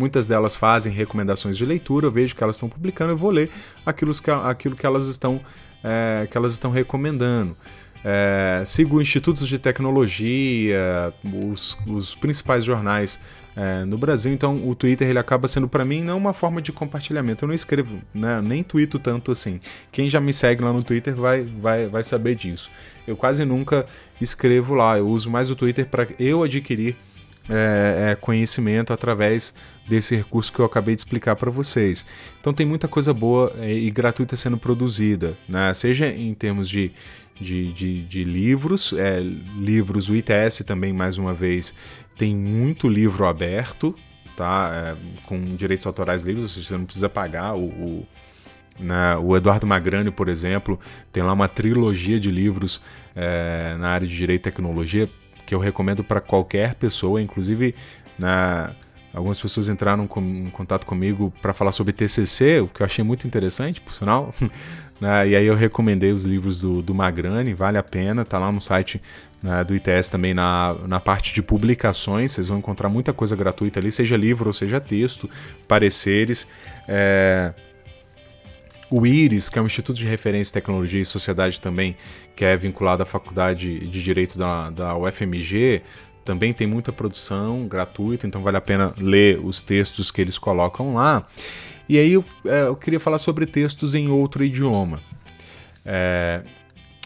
[0.00, 3.50] Muitas delas fazem recomendações de leitura, eu vejo que elas estão publicando, eu vou ler
[3.84, 5.40] aquilo que, aquilo que, elas, estão,
[5.84, 7.56] é, que elas estão recomendando.
[8.02, 13.20] É, sigo institutos de tecnologia, os, os principais jornais
[13.60, 16.72] é, no Brasil, então o Twitter ele acaba sendo para mim não uma forma de
[16.72, 17.44] compartilhamento.
[17.44, 19.60] Eu não escrevo, né, nem tweeto tanto assim.
[19.92, 22.70] Quem já me segue lá no Twitter vai, vai, vai saber disso.
[23.06, 23.84] Eu quase nunca
[24.18, 26.96] escrevo lá, eu uso mais o Twitter para eu adquirir
[27.50, 29.52] é, é, conhecimento através
[29.86, 32.06] desse recurso que eu acabei de explicar para vocês.
[32.40, 35.74] Então tem muita coisa boa é, e gratuita sendo produzida, né?
[35.74, 36.92] seja em termos de,
[37.38, 41.74] de, de, de livros, é, livros, o ITS também, mais uma vez,
[42.20, 43.94] tem muito livro aberto,
[44.36, 44.70] tá?
[44.74, 48.06] É, com direitos autorais livres, ou seja, você não precisa pagar o, o
[48.78, 49.16] né?
[49.16, 50.78] O Eduardo Magrani, por exemplo,
[51.10, 52.82] tem lá uma trilogia de livros
[53.16, 55.08] é, na área de direito e tecnologia
[55.46, 57.74] que eu recomendo para qualquer pessoa, inclusive
[58.18, 58.74] na
[59.14, 63.02] algumas pessoas entraram com, em contato comigo para falar sobre TCC, o que eu achei
[63.02, 64.34] muito interessante, por sinal.
[65.00, 65.28] né?
[65.28, 68.60] E aí eu recomendei os livros do, do Magrani, vale a pena, tá lá no
[68.60, 69.00] site
[69.42, 73.80] né, do ITS também na, na parte de publicações, vocês vão encontrar muita coisa gratuita
[73.80, 75.28] ali, seja livro ou seja texto,
[75.66, 76.46] pareceres.
[76.86, 77.54] É...
[78.90, 81.96] O IRIS, que é um Instituto de Referência Tecnologia e Sociedade também,
[82.34, 85.80] que é vinculado à Faculdade de Direito da, da UFMG,
[86.24, 90.94] também tem muita produção gratuita, então vale a pena ler os textos que eles colocam
[90.94, 91.24] lá.
[91.90, 95.00] E aí eu, é, eu queria falar sobre textos em outro idioma.
[95.84, 96.40] É,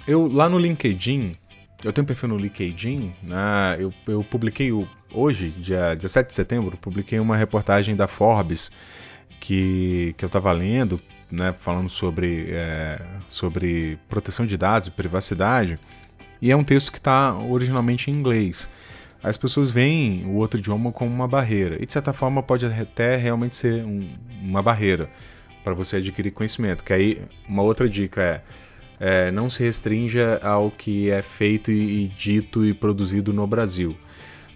[0.06, 1.32] eu lá no LinkedIn,
[1.82, 6.34] eu tenho um perfil no LinkedIn, né, eu, eu publiquei o, hoje, dia 17 de
[6.34, 8.70] setembro, publiquei uma reportagem da Forbes
[9.40, 11.00] que, que eu estava lendo
[11.32, 15.78] né, falando sobre, é, sobre proteção de dados privacidade,
[16.42, 18.68] e é um texto que está originalmente em inglês.
[19.24, 23.16] As pessoas veem o outro idioma como uma barreira, e de certa forma pode até
[23.16, 24.06] realmente ser um,
[24.42, 25.08] uma barreira
[25.64, 26.84] para você adquirir conhecimento.
[26.84, 28.42] Que aí, uma outra dica é,
[29.00, 33.96] é, não se restrinja ao que é feito e, dito e produzido no Brasil.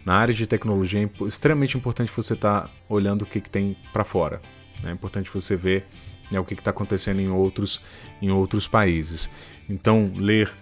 [0.05, 3.75] Na área de tecnologia é extremamente importante você estar tá olhando o que, que tem
[3.91, 4.39] para fora.
[4.85, 5.87] É importante você ver
[6.31, 7.81] né, o que está acontecendo em outros,
[8.21, 9.31] em outros países.
[9.67, 10.53] Então, ler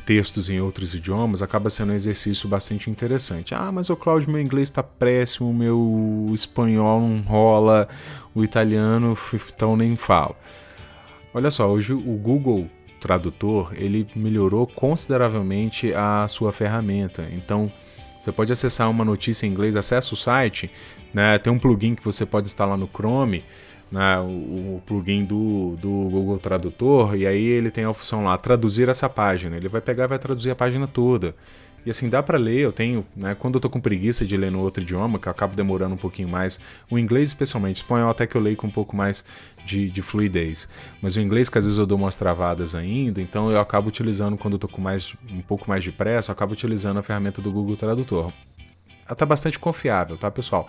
[0.00, 3.54] textos em outros idiomas acaba sendo um exercício bastante interessante.
[3.54, 7.88] Ah, mas o Cláudio, meu inglês está péssimo, meu espanhol não rola,
[8.34, 9.16] o italiano,
[9.54, 10.34] então nem falo.
[11.34, 12.68] Olha só, hoje o Google
[13.00, 17.28] Tradutor ele melhorou consideravelmente a sua ferramenta.
[17.32, 17.70] Então,
[18.18, 20.70] você pode acessar uma notícia em inglês, acessa o site,
[21.12, 23.44] né, tem um plugin que você pode instalar no Chrome
[23.92, 28.38] né, o, o, plugin do, do Google Tradutor, e aí ele tem a opção lá,
[28.38, 29.54] traduzir essa página.
[29.54, 31.34] Ele vai pegar e vai traduzir a página toda.
[31.84, 34.50] E assim, dá para ler, eu tenho, né, quando eu tô com preguiça de ler
[34.50, 38.24] no outro idioma, que eu acabo demorando um pouquinho mais, o inglês especialmente, espanhol até
[38.26, 39.24] que eu leio com um pouco mais
[39.66, 40.68] de, de fluidez.
[41.02, 44.38] Mas o inglês, que às vezes eu dou umas travadas ainda, então eu acabo utilizando,
[44.38, 47.42] quando eu tô com mais, um pouco mais de pressa, eu acabo utilizando a ferramenta
[47.42, 48.32] do Google Tradutor.
[49.04, 50.68] Ela tá bastante confiável, tá, pessoal?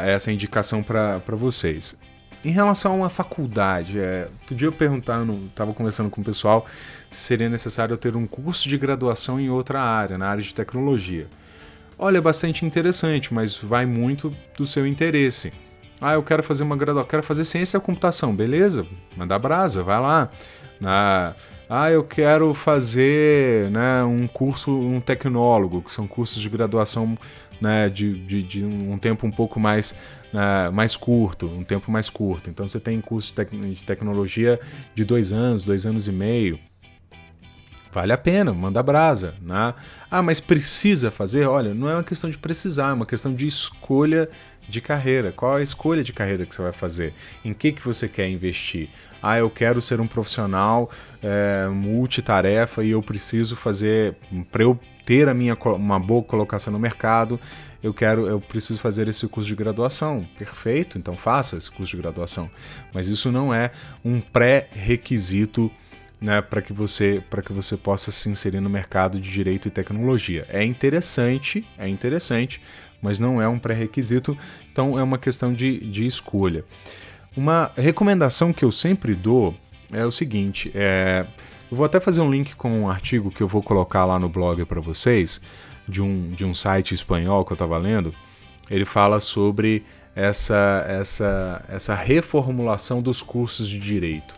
[0.07, 1.98] essa indicação para vocês.
[2.46, 6.64] Em relação a uma faculdade, é, outro dia eu perguntando, estava conversando com o pessoal
[7.11, 11.26] se seria necessário ter um curso de graduação em outra área, na área de tecnologia.
[11.98, 15.52] Olha, é bastante interessante, mas vai muito do seu interesse.
[16.00, 18.87] Ah, eu quero fazer uma graduação, quero fazer ciência da computação, beleza?
[19.16, 20.30] Manda brasa, vai lá.
[20.78, 21.35] Na,
[21.68, 27.18] ah, eu quero fazer né, um curso, um tecnólogo, que são cursos de graduação
[27.61, 29.94] né, de, de, de um tempo um pouco mais,
[30.32, 32.50] né, mais curto, um tempo mais curto.
[32.50, 34.60] Então você tem curso de tecnologia
[34.94, 36.58] de dois anos, dois anos e meio.
[37.96, 39.34] Vale a pena, manda brasa.
[39.40, 39.72] Né?
[40.10, 41.46] Ah, mas precisa fazer?
[41.46, 44.28] Olha, não é uma questão de precisar, é uma questão de escolha
[44.68, 45.32] de carreira.
[45.32, 47.14] Qual a escolha de carreira que você vai fazer?
[47.42, 48.90] Em que, que você quer investir?
[49.22, 50.90] Ah, eu quero ser um profissional
[51.22, 54.14] é, multitarefa e eu preciso fazer.
[54.52, 57.40] Para eu ter a minha, uma boa colocação no mercado,
[57.83, 60.27] eu quero, eu preciso fazer esse curso de graduação.
[60.37, 62.51] Perfeito, então faça esse curso de graduação.
[62.92, 63.71] Mas isso não é
[64.05, 65.71] um pré-requisito
[66.21, 69.71] né, para que você para que você possa se inserir no mercado de direito e
[69.71, 70.45] tecnologia.
[70.49, 72.61] É interessante, é interessante,
[73.01, 74.37] mas não é um pré-requisito,
[74.73, 76.64] então é uma questão de, de escolha.
[77.37, 79.55] Uma recomendação que eu sempre dou
[79.92, 81.27] é o seguinte: é,
[81.70, 84.29] eu vou até fazer um link com um artigo que eu vou colocar lá no
[84.29, 85.40] blog para vocês,
[85.88, 88.14] de um, de um site espanhol que eu estava lendo.
[88.70, 94.35] Ele fala sobre essa, essa, essa reformulação dos cursos de direito.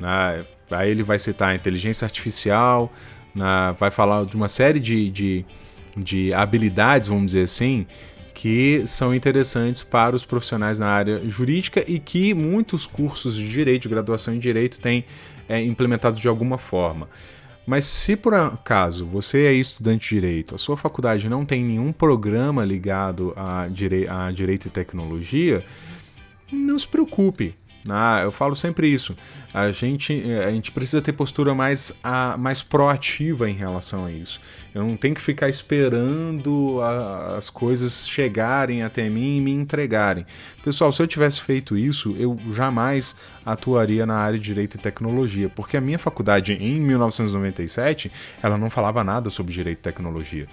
[0.00, 0.44] Né?
[0.70, 2.92] Aí ele vai citar a inteligência artificial,
[3.34, 3.74] né?
[3.78, 5.44] vai falar de uma série de, de,
[5.96, 7.86] de habilidades, vamos dizer assim,
[8.34, 13.82] que são interessantes para os profissionais na área jurídica e que muitos cursos de direito,
[13.82, 15.04] de graduação em direito, têm
[15.48, 17.08] é, implementado de alguma forma.
[17.66, 21.92] Mas se por acaso você é estudante de direito, a sua faculdade não tem nenhum
[21.92, 25.64] programa ligado a, a direito e tecnologia,
[26.50, 27.54] não se preocupe.
[27.88, 29.16] Ah, eu falo sempre isso.
[29.52, 30.12] A gente,
[30.46, 34.40] a gente precisa ter postura mais, a, mais proativa em relação a isso.
[34.74, 40.24] Eu não tenho que ficar esperando a, as coisas chegarem até mim e me entregarem.
[40.64, 45.48] Pessoal, se eu tivesse feito isso, eu jamais atuaria na área de Direito e Tecnologia,
[45.48, 48.10] porque a minha faculdade em 1997,
[48.42, 50.46] ela não falava nada sobre Direito e Tecnologia.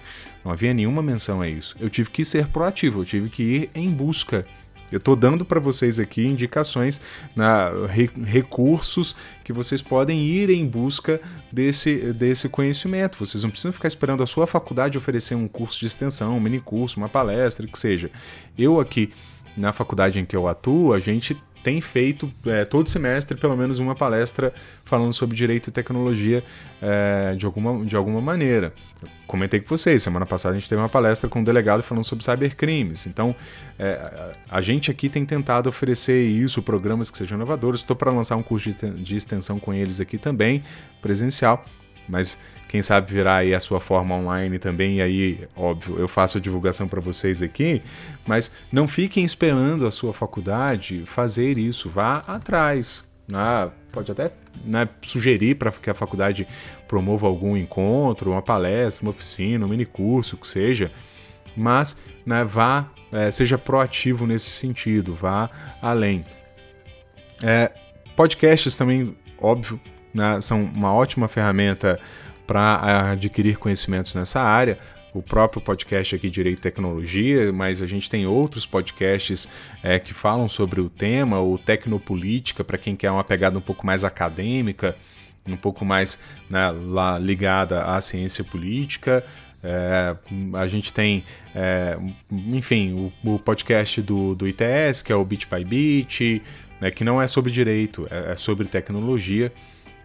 [0.44, 1.76] Não havia nenhuma menção a isso.
[1.78, 4.44] Eu tive que ser proativo, eu tive que ir em busca
[4.90, 7.00] eu estou dando para vocês aqui indicações,
[7.34, 13.18] na, re, recursos que vocês podem ir em busca desse, desse conhecimento.
[13.18, 16.60] Vocês não precisam ficar esperando a sua faculdade oferecer um curso de extensão, um mini
[16.60, 18.10] curso, uma palestra, que seja.
[18.58, 19.12] Eu aqui
[19.56, 23.78] na faculdade em que eu atuo, a gente tem feito é, todo semestre pelo menos
[23.78, 24.52] uma palestra
[24.84, 26.42] falando sobre direito e tecnologia
[26.80, 28.72] é, de, alguma, de alguma maneira.
[29.26, 32.24] comentei com vocês, semana passada a gente teve uma palestra com um delegado falando sobre
[32.24, 33.06] cybercrimes.
[33.06, 33.34] Então,
[33.78, 37.80] é, a gente aqui tem tentado oferecer isso, programas que sejam inovadores.
[37.80, 40.62] Estou para lançar um curso de, de extensão com eles aqui também,
[41.00, 41.64] presencial,
[42.08, 42.38] mas
[42.70, 46.40] quem sabe virar aí a sua forma online também, e aí, óbvio, eu faço a
[46.40, 47.82] divulgação para vocês aqui,
[48.24, 53.10] mas não fiquem esperando a sua faculdade fazer isso, vá atrás.
[53.26, 53.68] Né?
[53.90, 54.30] Pode até
[54.64, 56.46] né, sugerir para que a faculdade
[56.86, 60.92] promova algum encontro, uma palestra, uma oficina, um mini curso, que seja,
[61.56, 65.50] mas né, vá, é, seja proativo nesse sentido, vá
[65.82, 66.24] além.
[67.42, 67.72] É,
[68.14, 69.80] podcasts também, óbvio,
[70.14, 71.98] né, são uma ótima ferramenta
[72.50, 74.76] para adquirir conhecimentos nessa área.
[75.14, 79.48] O próprio podcast aqui Direito e Tecnologia, mas a gente tem outros podcasts
[79.84, 83.86] é, que falam sobre o tema, o Tecnopolítica, para quem quer uma pegada um pouco
[83.86, 84.96] mais acadêmica,
[85.46, 89.24] um pouco mais né, lá ligada à ciência política.
[89.62, 90.16] É,
[90.54, 91.96] a gente tem, é,
[92.32, 96.42] enfim, o, o, podcast do, do ITS, que é o Bit by Bit,
[96.80, 99.52] né, que não é sobre direito, é, é sobre tecnologia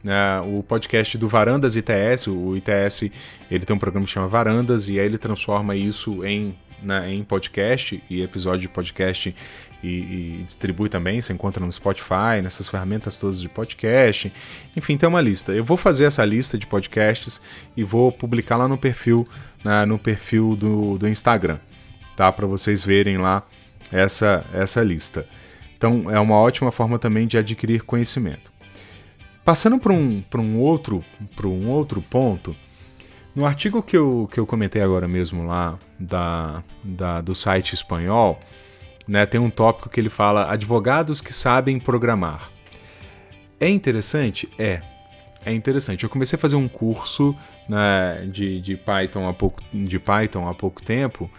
[0.05, 3.11] né, o podcast do Varandas ITS, o ITS
[3.49, 7.23] ele tem um programa que chama Varandas e aí ele transforma isso em, né, em
[7.23, 9.35] podcast e episódio de podcast
[9.81, 14.31] e, e, distribui também, você encontra no Spotify, nessas ferramentas todas de podcast.
[14.77, 15.51] Enfim, tem uma lista.
[15.51, 17.41] Eu vou fazer essa lista de podcasts
[17.75, 19.27] e vou publicar lá no perfil,
[19.63, 21.57] né, no perfil do, do Instagram,
[22.15, 22.31] tá?
[22.31, 23.43] Para vocês verem lá
[23.91, 25.27] essa, essa lista.
[25.75, 28.54] Então é uma ótima forma também de adquirir conhecimento.
[29.45, 31.05] Passando para um, um, outro,
[31.43, 32.55] um outro ponto,
[33.35, 38.39] no artigo que eu, que eu comentei agora mesmo lá da, da, do site espanhol,
[39.07, 42.49] né, tem um tópico que ele fala advogados que sabem programar.
[43.59, 44.49] É interessante?
[44.57, 44.81] É.
[45.45, 46.03] É interessante.
[46.03, 47.35] Eu comecei a fazer um curso
[47.69, 51.29] né, de, de, Python há pouco, de Python há pouco tempo,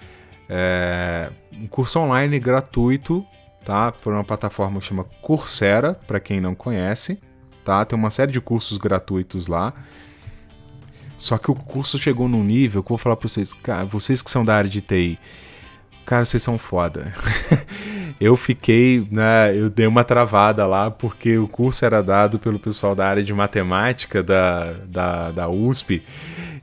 [0.48, 3.26] é, um curso online gratuito
[3.66, 3.90] tá?
[3.90, 7.20] Por uma plataforma que chama Coursera, para quem não conhece,
[7.66, 7.84] tá?
[7.84, 9.74] Tem uma série de cursos gratuitos lá.
[11.18, 14.22] Só que o curso chegou num nível que eu vou falar para vocês, cara, vocês
[14.22, 15.18] que são da área de TI,
[16.04, 17.12] cara, vocês são foda.
[18.20, 22.94] eu fiquei, né, eu dei uma travada lá porque o curso era dado pelo pessoal
[22.94, 26.02] da área de matemática da, da, da USP.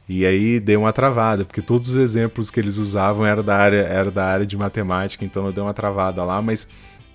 [0.08, 3.82] E aí deu uma travada, porque todos os exemplos que eles usavam era da área,
[3.82, 6.68] era da área de matemática, então eu dei uma travada lá, mas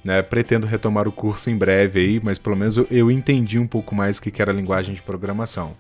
[0.09, 3.95] né, pretendo retomar o curso em breve aí, mas pelo menos eu, entendi um pouco
[3.95, 5.77] mais o que era linguagem de programação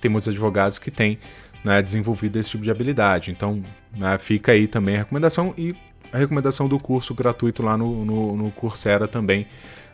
[0.00, 1.18] tem muitos advogados que têm
[1.62, 3.30] né, desenvolvido esse tipo de habilidade.
[3.30, 3.62] Então,
[3.94, 5.76] né, fica aí também a recomendação e
[6.10, 9.46] a recomendação do curso gratuito lá no, no, no Coursera também,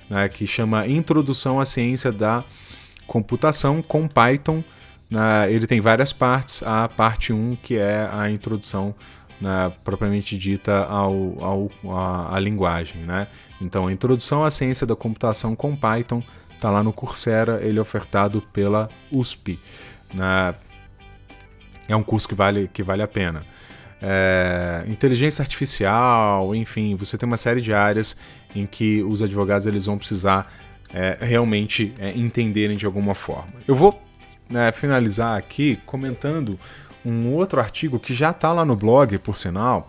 [0.09, 2.45] né, que chama Introdução à Ciência da
[3.09, 4.63] Computação com Python.
[5.11, 6.63] Né, ele tem várias partes.
[6.63, 8.95] A parte 1, que é a introdução
[9.45, 13.03] né, propriamente dita ao, ao, à, à linguagem.
[13.03, 13.29] Né?
[13.61, 16.23] Então, a Introdução à Ciência da Computação com Python
[16.55, 19.61] está lá no Coursera, ele é ofertado pela USP.
[20.15, 20.55] Né?
[21.87, 23.45] É um curso que vale, que vale a pena.
[24.01, 28.19] É, inteligência artificial, enfim, você tem uma série de áreas
[28.57, 30.51] em que os advogados eles vão precisar
[30.93, 33.53] é, realmente é, entenderem de alguma forma.
[33.69, 34.03] Eu vou
[34.49, 36.59] né, finalizar aqui comentando
[37.05, 39.89] um outro artigo que já está lá no blog, por sinal,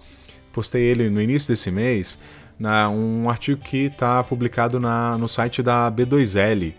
[0.51, 2.19] postei ele no início desse mês,
[2.59, 6.73] na, um artigo que está publicado na, no site da B2L.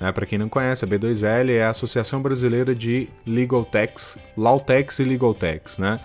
[0.00, 0.12] Né?
[0.12, 5.04] Para quem não conhece, a B2L é a Associação Brasileira de Legal Techs, Lawtechs e
[5.04, 6.00] Legal Techs, né?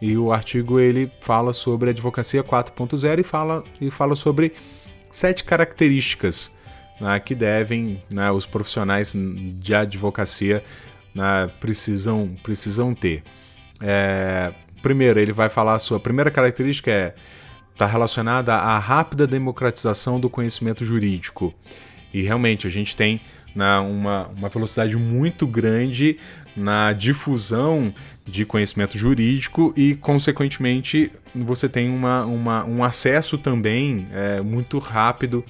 [0.00, 4.54] E o artigo ele fala sobre advocacia 4.0 e fala, e fala sobre
[5.10, 6.50] sete características
[7.00, 10.62] né, que devem né, os profissionais de advocacia
[11.14, 13.22] né, precisam, precisam ter.
[13.80, 14.52] É,
[14.82, 17.14] primeiro, ele vai falar a sua primeira característica é
[17.80, 21.54] está relacionada à rápida democratização do conhecimento jurídico.
[22.12, 23.22] E realmente a gente tem
[23.54, 26.18] na uma, uma velocidade muito grande
[26.54, 27.92] na difusão
[28.26, 35.42] de conhecimento jurídico e, consequentemente, você tem uma, uma um acesso também é, muito rápido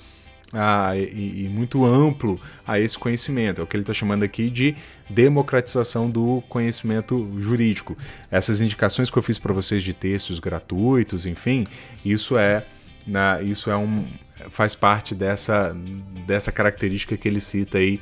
[0.53, 3.61] a, e, e, muito amplo a esse conhecimento.
[3.61, 4.74] É o que ele está chamando aqui de
[5.09, 7.96] democratização do conhecimento jurídico.
[8.30, 11.66] Essas indicações que eu fiz para vocês de textos gratuitos, enfim,
[12.05, 12.64] isso é,
[13.07, 14.05] na, isso é um,
[14.48, 15.76] faz parte dessa,
[16.26, 18.01] dessa característica que ele cita aí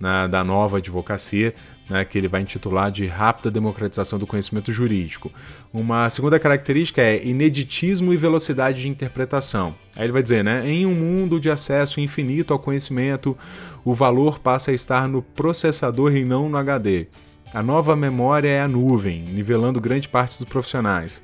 [0.00, 1.54] na, da nova advocacia,
[1.88, 5.30] né, que ele vai intitular de Rápida Democratização do Conhecimento Jurídico.
[5.72, 9.74] Uma segunda característica é ineditismo e velocidade de interpretação.
[9.94, 13.36] Aí ele vai dizer, né, em um mundo de acesso infinito ao conhecimento,
[13.84, 17.08] o valor passa a estar no processador e não no HD.
[17.52, 21.22] A nova memória é a nuvem, nivelando grande parte dos profissionais.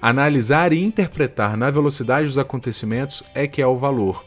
[0.00, 4.24] Analisar e interpretar na velocidade dos acontecimentos é que é o valor.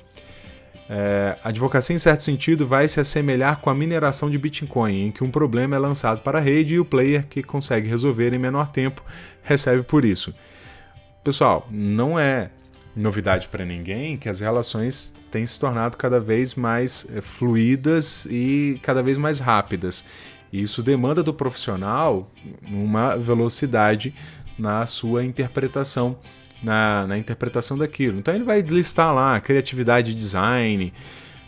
[0.91, 5.11] É, a advocacia, em certo sentido, vai se assemelhar com a mineração de Bitcoin, em
[5.11, 8.39] que um problema é lançado para a rede e o player que consegue resolver em
[8.39, 9.03] menor tempo
[9.43, 10.33] recebe por isso.
[11.23, 12.49] Pessoal, não é
[12.95, 18.79] novidade para ninguém que as relações têm se tornado cada vez mais é, fluídas e
[18.81, 20.03] cada vez mais rápidas.
[20.51, 22.31] E isso demanda do profissional
[22.67, 24.11] uma velocidade
[24.57, 26.17] na sua interpretação,
[26.61, 28.19] na, na interpretação daquilo.
[28.19, 30.93] Então ele vai listar lá criatividade e design,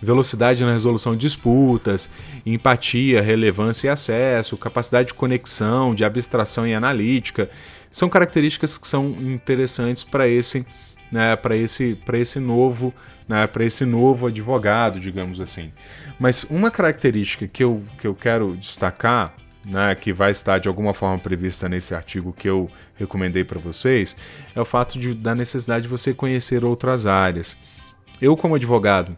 [0.01, 2.09] velocidade na resolução de disputas,
[2.45, 7.49] empatia, relevância e acesso, capacidade de conexão, de abstração e analítica.
[7.89, 10.66] São características que são interessantes para esse,
[11.12, 12.93] né, para esse, para esse novo,
[13.28, 15.72] né, para esse novo advogado, digamos assim.
[16.20, 19.36] Mas uma característica que eu, que eu quero destacar
[19.66, 24.16] né, que vai estar de alguma forma prevista nesse artigo que eu recomendei para vocês,
[24.55, 27.57] é o fato de, da necessidade de você conhecer outras áreas.
[28.22, 29.18] Eu, como advogado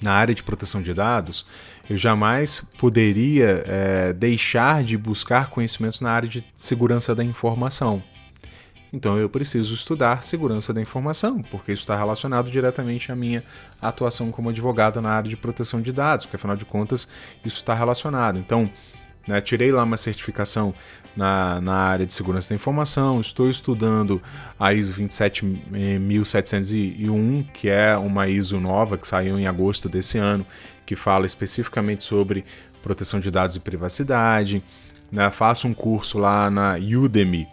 [0.00, 1.44] na área de proteção de dados,
[1.88, 8.02] eu jamais poderia é, deixar de buscar conhecimentos na área de segurança da informação.
[8.92, 13.44] Então eu preciso estudar segurança da informação, porque isso está relacionado diretamente à minha
[13.80, 17.06] atuação como advogado na área de proteção de dados, porque afinal de contas
[17.44, 18.38] isso está relacionado.
[18.38, 18.70] Então,
[19.28, 19.40] né?
[19.40, 20.74] Tirei lá uma certificação
[21.14, 24.20] na, na área de segurança da informação, estou estudando
[24.58, 30.44] a ISO 27701, que é uma ISO nova que saiu em agosto desse ano,
[30.86, 32.44] que fala especificamente sobre
[32.82, 34.62] proteção de dados e privacidade.
[35.12, 35.30] Né?
[35.30, 37.46] Faço um curso lá na Udemy.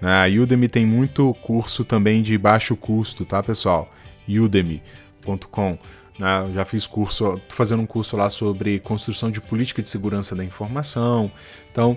[0.00, 0.24] Né?
[0.24, 3.92] A Udemy tem muito curso também de baixo custo, tá, pessoal?
[4.28, 5.78] udemy.com.
[6.18, 6.50] Né?
[6.54, 10.44] Já fiz curso, tô fazendo um curso lá sobre construção de política de segurança da
[10.44, 11.30] informação.
[11.70, 11.96] Então,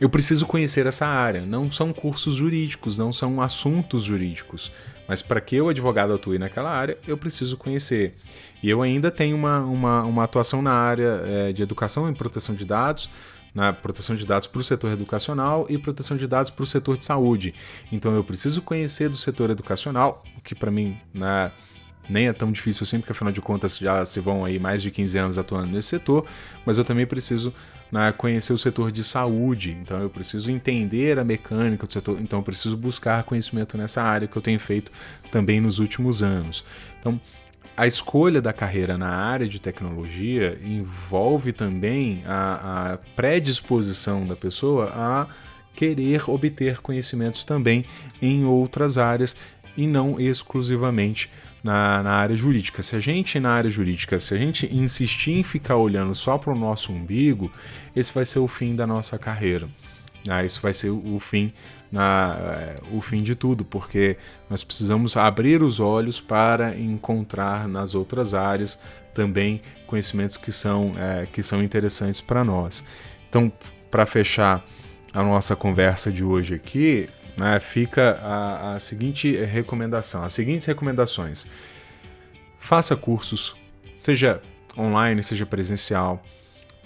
[0.00, 1.44] eu preciso conhecer essa área.
[1.44, 4.70] Não são cursos jurídicos, não são assuntos jurídicos,
[5.08, 8.14] Mas para que o advogado atue naquela área, eu preciso conhecer.
[8.62, 12.54] E eu ainda tenho uma, uma, uma atuação na área é, de educação e proteção
[12.54, 13.10] de dados,
[13.54, 16.96] na proteção de dados para o setor educacional e proteção de dados para o setor
[16.98, 17.54] de saúde.
[17.90, 21.50] Então eu preciso conhecer do setor educacional, o que para mim né,
[22.08, 24.90] nem é tão difícil assim, porque afinal de contas já se vão aí mais de
[24.90, 26.26] 15 anos atuando nesse setor,
[26.64, 27.52] mas eu também preciso
[27.90, 32.38] né, conhecer o setor de saúde, então eu preciso entender a mecânica do setor, então
[32.40, 34.92] eu preciso buscar conhecimento nessa área que eu tenho feito
[35.30, 36.64] também nos últimos anos.
[37.00, 37.20] Então,
[37.76, 44.92] a escolha da carreira na área de tecnologia envolve também a, a predisposição da pessoa
[44.92, 45.28] a
[45.74, 47.84] querer obter conhecimentos também
[48.20, 49.36] em outras áreas
[49.76, 51.30] e não exclusivamente
[51.62, 52.82] na, na, área jurídica.
[52.82, 56.52] Se a gente, na área jurídica, se a gente insistir em ficar olhando só para
[56.52, 57.50] o nosso umbigo,
[57.94, 59.68] esse vai ser o fim da nossa carreira.
[60.28, 61.52] Ah, isso vai ser o fim
[61.90, 64.16] na, é, o fim de tudo, porque
[64.48, 68.80] nós precisamos abrir os olhos para encontrar nas outras áreas
[69.14, 72.84] também conhecimentos que são, é, que são interessantes para nós.
[73.28, 73.50] Então,
[73.90, 74.64] para fechar
[75.12, 81.46] a nossa conversa de hoje aqui, né, fica a, a seguinte recomendação, as seguintes recomendações.
[82.58, 83.54] Faça cursos,
[83.94, 84.42] seja
[84.76, 86.22] online, seja presencial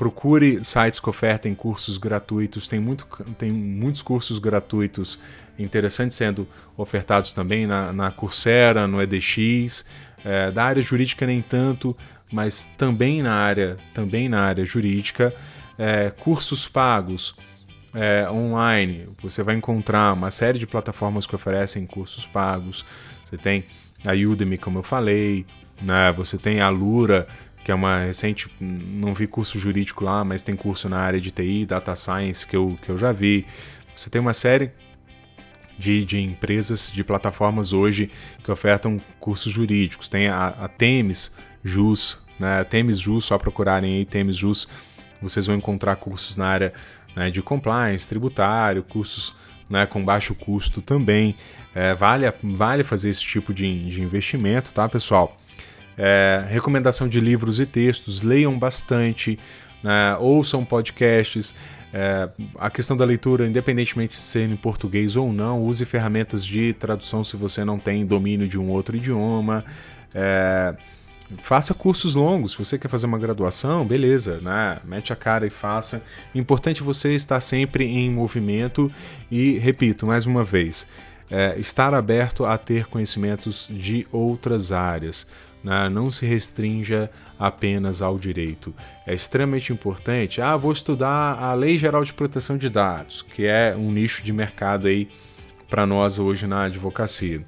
[0.03, 3.07] Procure sites que ofertem cursos gratuitos, tem, muito,
[3.39, 5.17] tem muitos cursos gratuitos
[5.57, 9.85] interessantes sendo ofertados também na, na Coursera, no EDX.
[10.25, 11.97] É, da área jurídica nem tanto,
[12.33, 15.33] mas também na área, também na área jurídica.
[15.79, 17.37] É, cursos pagos
[17.95, 22.85] é, online, você vai encontrar uma série de plataformas que oferecem cursos pagos.
[23.25, 23.65] Você tem
[24.07, 25.47] a Udemy, como eu falei,
[25.81, 26.13] né?
[26.13, 27.27] você tem a Lura,
[27.65, 31.31] que é uma recente, não vi curso jurídico lá, mas tem curso na área de
[31.31, 33.47] TI, Data Science, que eu, que eu já vi.
[33.95, 34.71] Você tem uma série
[35.79, 38.11] de, de empresas, de plataformas hoje
[38.43, 40.09] que ofertam cursos jurídicos.
[40.09, 42.65] Tem a, a Temes Jus, né?
[42.65, 44.67] Temes Jus, só procurarem aí Temes Jus,
[45.21, 46.73] vocês vão encontrar cursos na área
[47.15, 49.35] né, de compliance, tributário, cursos
[49.69, 51.35] né, com baixo custo também.
[51.75, 55.37] É, vale, vale fazer esse tipo de, de investimento, tá, pessoal?
[55.97, 59.39] É, recomendação de livros e textos, leiam bastante,
[59.83, 61.55] né, ouçam podcasts.
[61.95, 66.73] É, a questão da leitura, independentemente de ser em português ou não, use ferramentas de
[66.73, 69.65] tradução se você não tem domínio de um outro idioma.
[70.15, 70.75] É,
[71.39, 72.53] faça cursos longos.
[72.53, 74.79] Se você quer fazer uma graduação, beleza, né?
[74.85, 76.03] Mete a cara e faça.
[76.35, 78.91] Importante você estar sempre em movimento
[79.31, 80.87] e, repito mais uma vez,
[81.31, 85.27] é, estar aberto a ter conhecimentos de outras áreas
[85.63, 85.89] né?
[85.89, 88.75] não se restrinja apenas ao direito.
[89.07, 90.41] É extremamente importante.
[90.41, 94.33] Ah, vou estudar a Lei Geral de Proteção de Dados, que é um nicho de
[94.33, 95.09] mercado aí
[95.69, 97.45] para nós hoje na advocacia.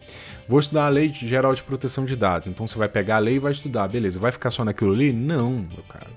[0.49, 2.49] Vou estudar a Lei Geral de Proteção de Dados.
[2.49, 3.89] Então você vai pegar a lei e vai estudar.
[3.89, 5.13] Beleza, vai ficar só naquilo ali?
[5.13, 6.11] Não, meu cara.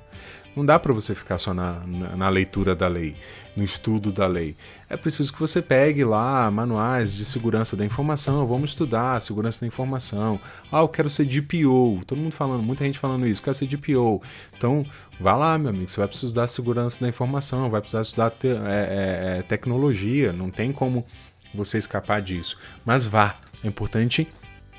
[0.57, 3.15] Não dá para você ficar só na, na, na, leitura da lei,
[3.55, 4.55] no estudo da lei.
[4.89, 8.47] É preciso que você pegue lá manuais de segurança da informação.
[8.47, 10.39] Vamos estudar segurança da informação.
[10.71, 11.99] Ah, eu quero ser DPO.
[12.07, 13.39] Todo mundo falando, muita gente falando isso.
[13.39, 14.19] Quero ser DPO.
[14.57, 14.83] Então,
[15.19, 15.87] vá lá, meu amigo.
[15.87, 17.69] Você vai precisar estudar segurança da informação.
[17.69, 20.33] Vai precisar estudar te, é, é, é, tecnologia.
[20.33, 21.05] Não tem como
[21.53, 22.57] você escapar disso.
[22.83, 23.35] Mas vá.
[23.63, 24.27] É importante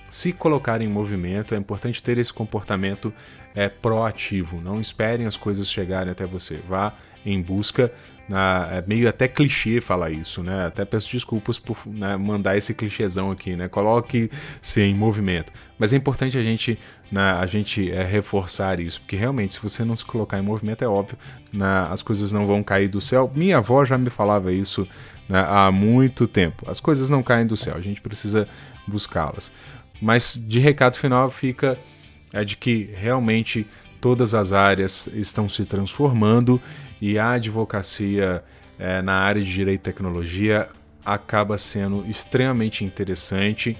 [0.08, 3.12] se colocar em movimento, é importante ter esse comportamento
[3.54, 4.60] é, proativo.
[4.60, 6.60] Não esperem as coisas chegarem até você.
[6.68, 7.92] Vá em busca.
[8.28, 10.66] Na, é meio até clichê falar isso, né?
[10.66, 13.68] Até peço desculpas por né, mandar esse clichêzão aqui, né?
[13.68, 15.50] Coloque-se em movimento.
[15.78, 16.78] Mas é importante a gente,
[17.10, 20.84] né, a gente é, reforçar isso, porque realmente, se você não se colocar em movimento,
[20.84, 21.16] é óbvio,
[21.50, 23.32] né, as coisas não vão cair do céu.
[23.34, 24.86] Minha avó já me falava isso
[25.28, 26.68] né, há muito tempo.
[26.70, 28.48] As coisas não caem do céu, a gente precisa
[28.86, 29.52] buscá-las.
[30.00, 31.78] Mas de recado final fica
[32.32, 33.66] é de que realmente
[34.00, 36.60] todas as áreas estão se transformando
[37.00, 38.44] e a advocacia
[38.78, 40.68] é, na área de direito e tecnologia
[41.04, 43.76] acaba sendo extremamente interessante.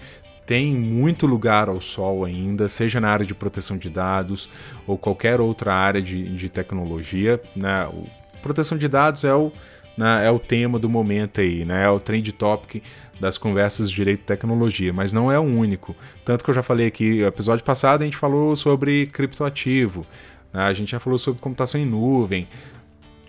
[0.47, 4.49] Tem muito lugar ao sol ainda, seja na área de proteção de dados
[4.87, 7.41] ou qualquer outra área de, de tecnologia.
[7.55, 7.87] Né?
[7.87, 8.07] O,
[8.41, 9.53] proteção de dados é o,
[9.99, 11.85] né, é o tema do momento aí, né?
[11.85, 12.85] é o trend topic
[13.19, 15.95] das conversas de direito e tecnologia, mas não é o único.
[16.25, 20.07] Tanto que eu já falei aqui, no episódio passado a gente falou sobre criptoativo,
[20.53, 20.63] né?
[20.63, 22.47] a gente já falou sobre computação em nuvem.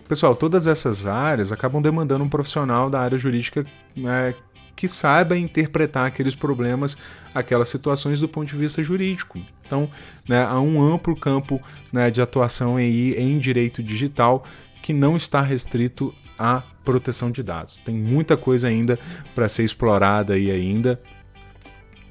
[0.08, 3.66] Pessoal, todas essas áreas acabam demandando um profissional da área jurídica
[3.98, 4.36] né,
[4.76, 6.96] que saiba interpretar aqueles problemas,
[7.34, 9.40] aquelas situações do ponto de vista jurídico.
[9.66, 9.90] Então,
[10.28, 11.60] né, há um amplo campo
[11.92, 14.44] né, de atuação aí em direito digital
[14.84, 17.78] que não está restrito a proteção de dados.
[17.80, 18.98] Tem muita coisa ainda
[19.36, 21.00] para ser explorada aí ainda.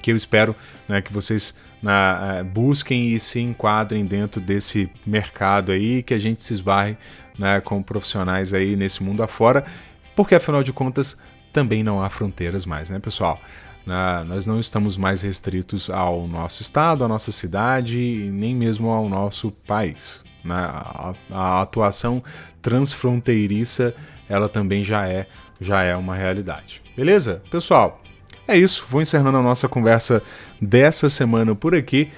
[0.01, 0.55] que eu espero
[0.87, 6.43] né, que vocês né, busquem e se enquadrem dentro desse mercado aí, que a gente
[6.43, 6.97] se esbarre
[7.39, 9.65] né, com profissionais aí nesse mundo afora,
[10.15, 11.17] porque afinal de contas
[11.53, 13.41] também não há fronteiras mais, né, pessoal?
[13.87, 19.09] Né, nós não estamos mais restritos ao nosso estado, à nossa cidade, nem mesmo ao
[19.09, 20.23] nosso país.
[20.45, 20.55] Né?
[20.55, 22.23] A, a atuação
[22.61, 23.95] transfronteiriça
[24.29, 25.27] ela também já é
[25.61, 26.83] já é uma realidade.
[26.97, 27.43] Beleza?
[27.51, 28.03] Pessoal,
[28.47, 28.87] é isso.
[28.89, 30.23] Vou encerrando a nossa conversa
[30.61, 32.11] dessa semana por aqui.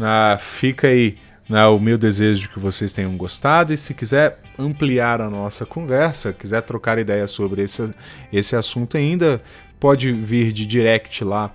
[0.00, 1.16] Ah, fica aí
[1.48, 3.72] né, o meu desejo de que vocês tenham gostado.
[3.72, 7.90] E se quiser ampliar a nossa conversa, quiser trocar ideia sobre esse,
[8.32, 9.40] esse assunto ainda,
[9.78, 11.52] pode vir de direct lá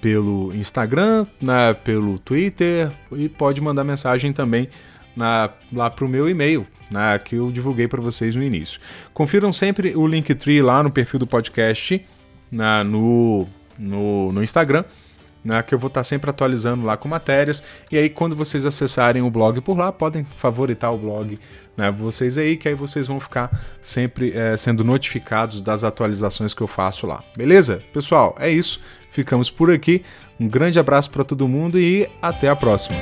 [0.00, 4.68] pelo Instagram, né, pelo Twitter e pode mandar mensagem também
[5.16, 8.80] na, lá para o meu e-mail, né, que eu divulguei para vocês no início.
[9.12, 12.04] Confiram sempre o Linktree lá no perfil do podcast,
[12.50, 13.46] na, no,
[13.78, 14.84] no, no Instagram,
[15.44, 17.62] né, que eu vou estar tá sempre atualizando lá com matérias.
[17.90, 21.38] E aí, quando vocês acessarem o blog por lá, podem favoritar o blog
[21.76, 23.50] né, vocês aí, que aí vocês vão ficar
[23.82, 27.22] sempre é, sendo notificados das atualizações que eu faço lá.
[27.36, 27.82] Beleza?
[27.92, 28.80] Pessoal, é isso.
[29.10, 30.02] Ficamos por aqui.
[30.38, 32.96] Um grande abraço para todo mundo e até a próxima.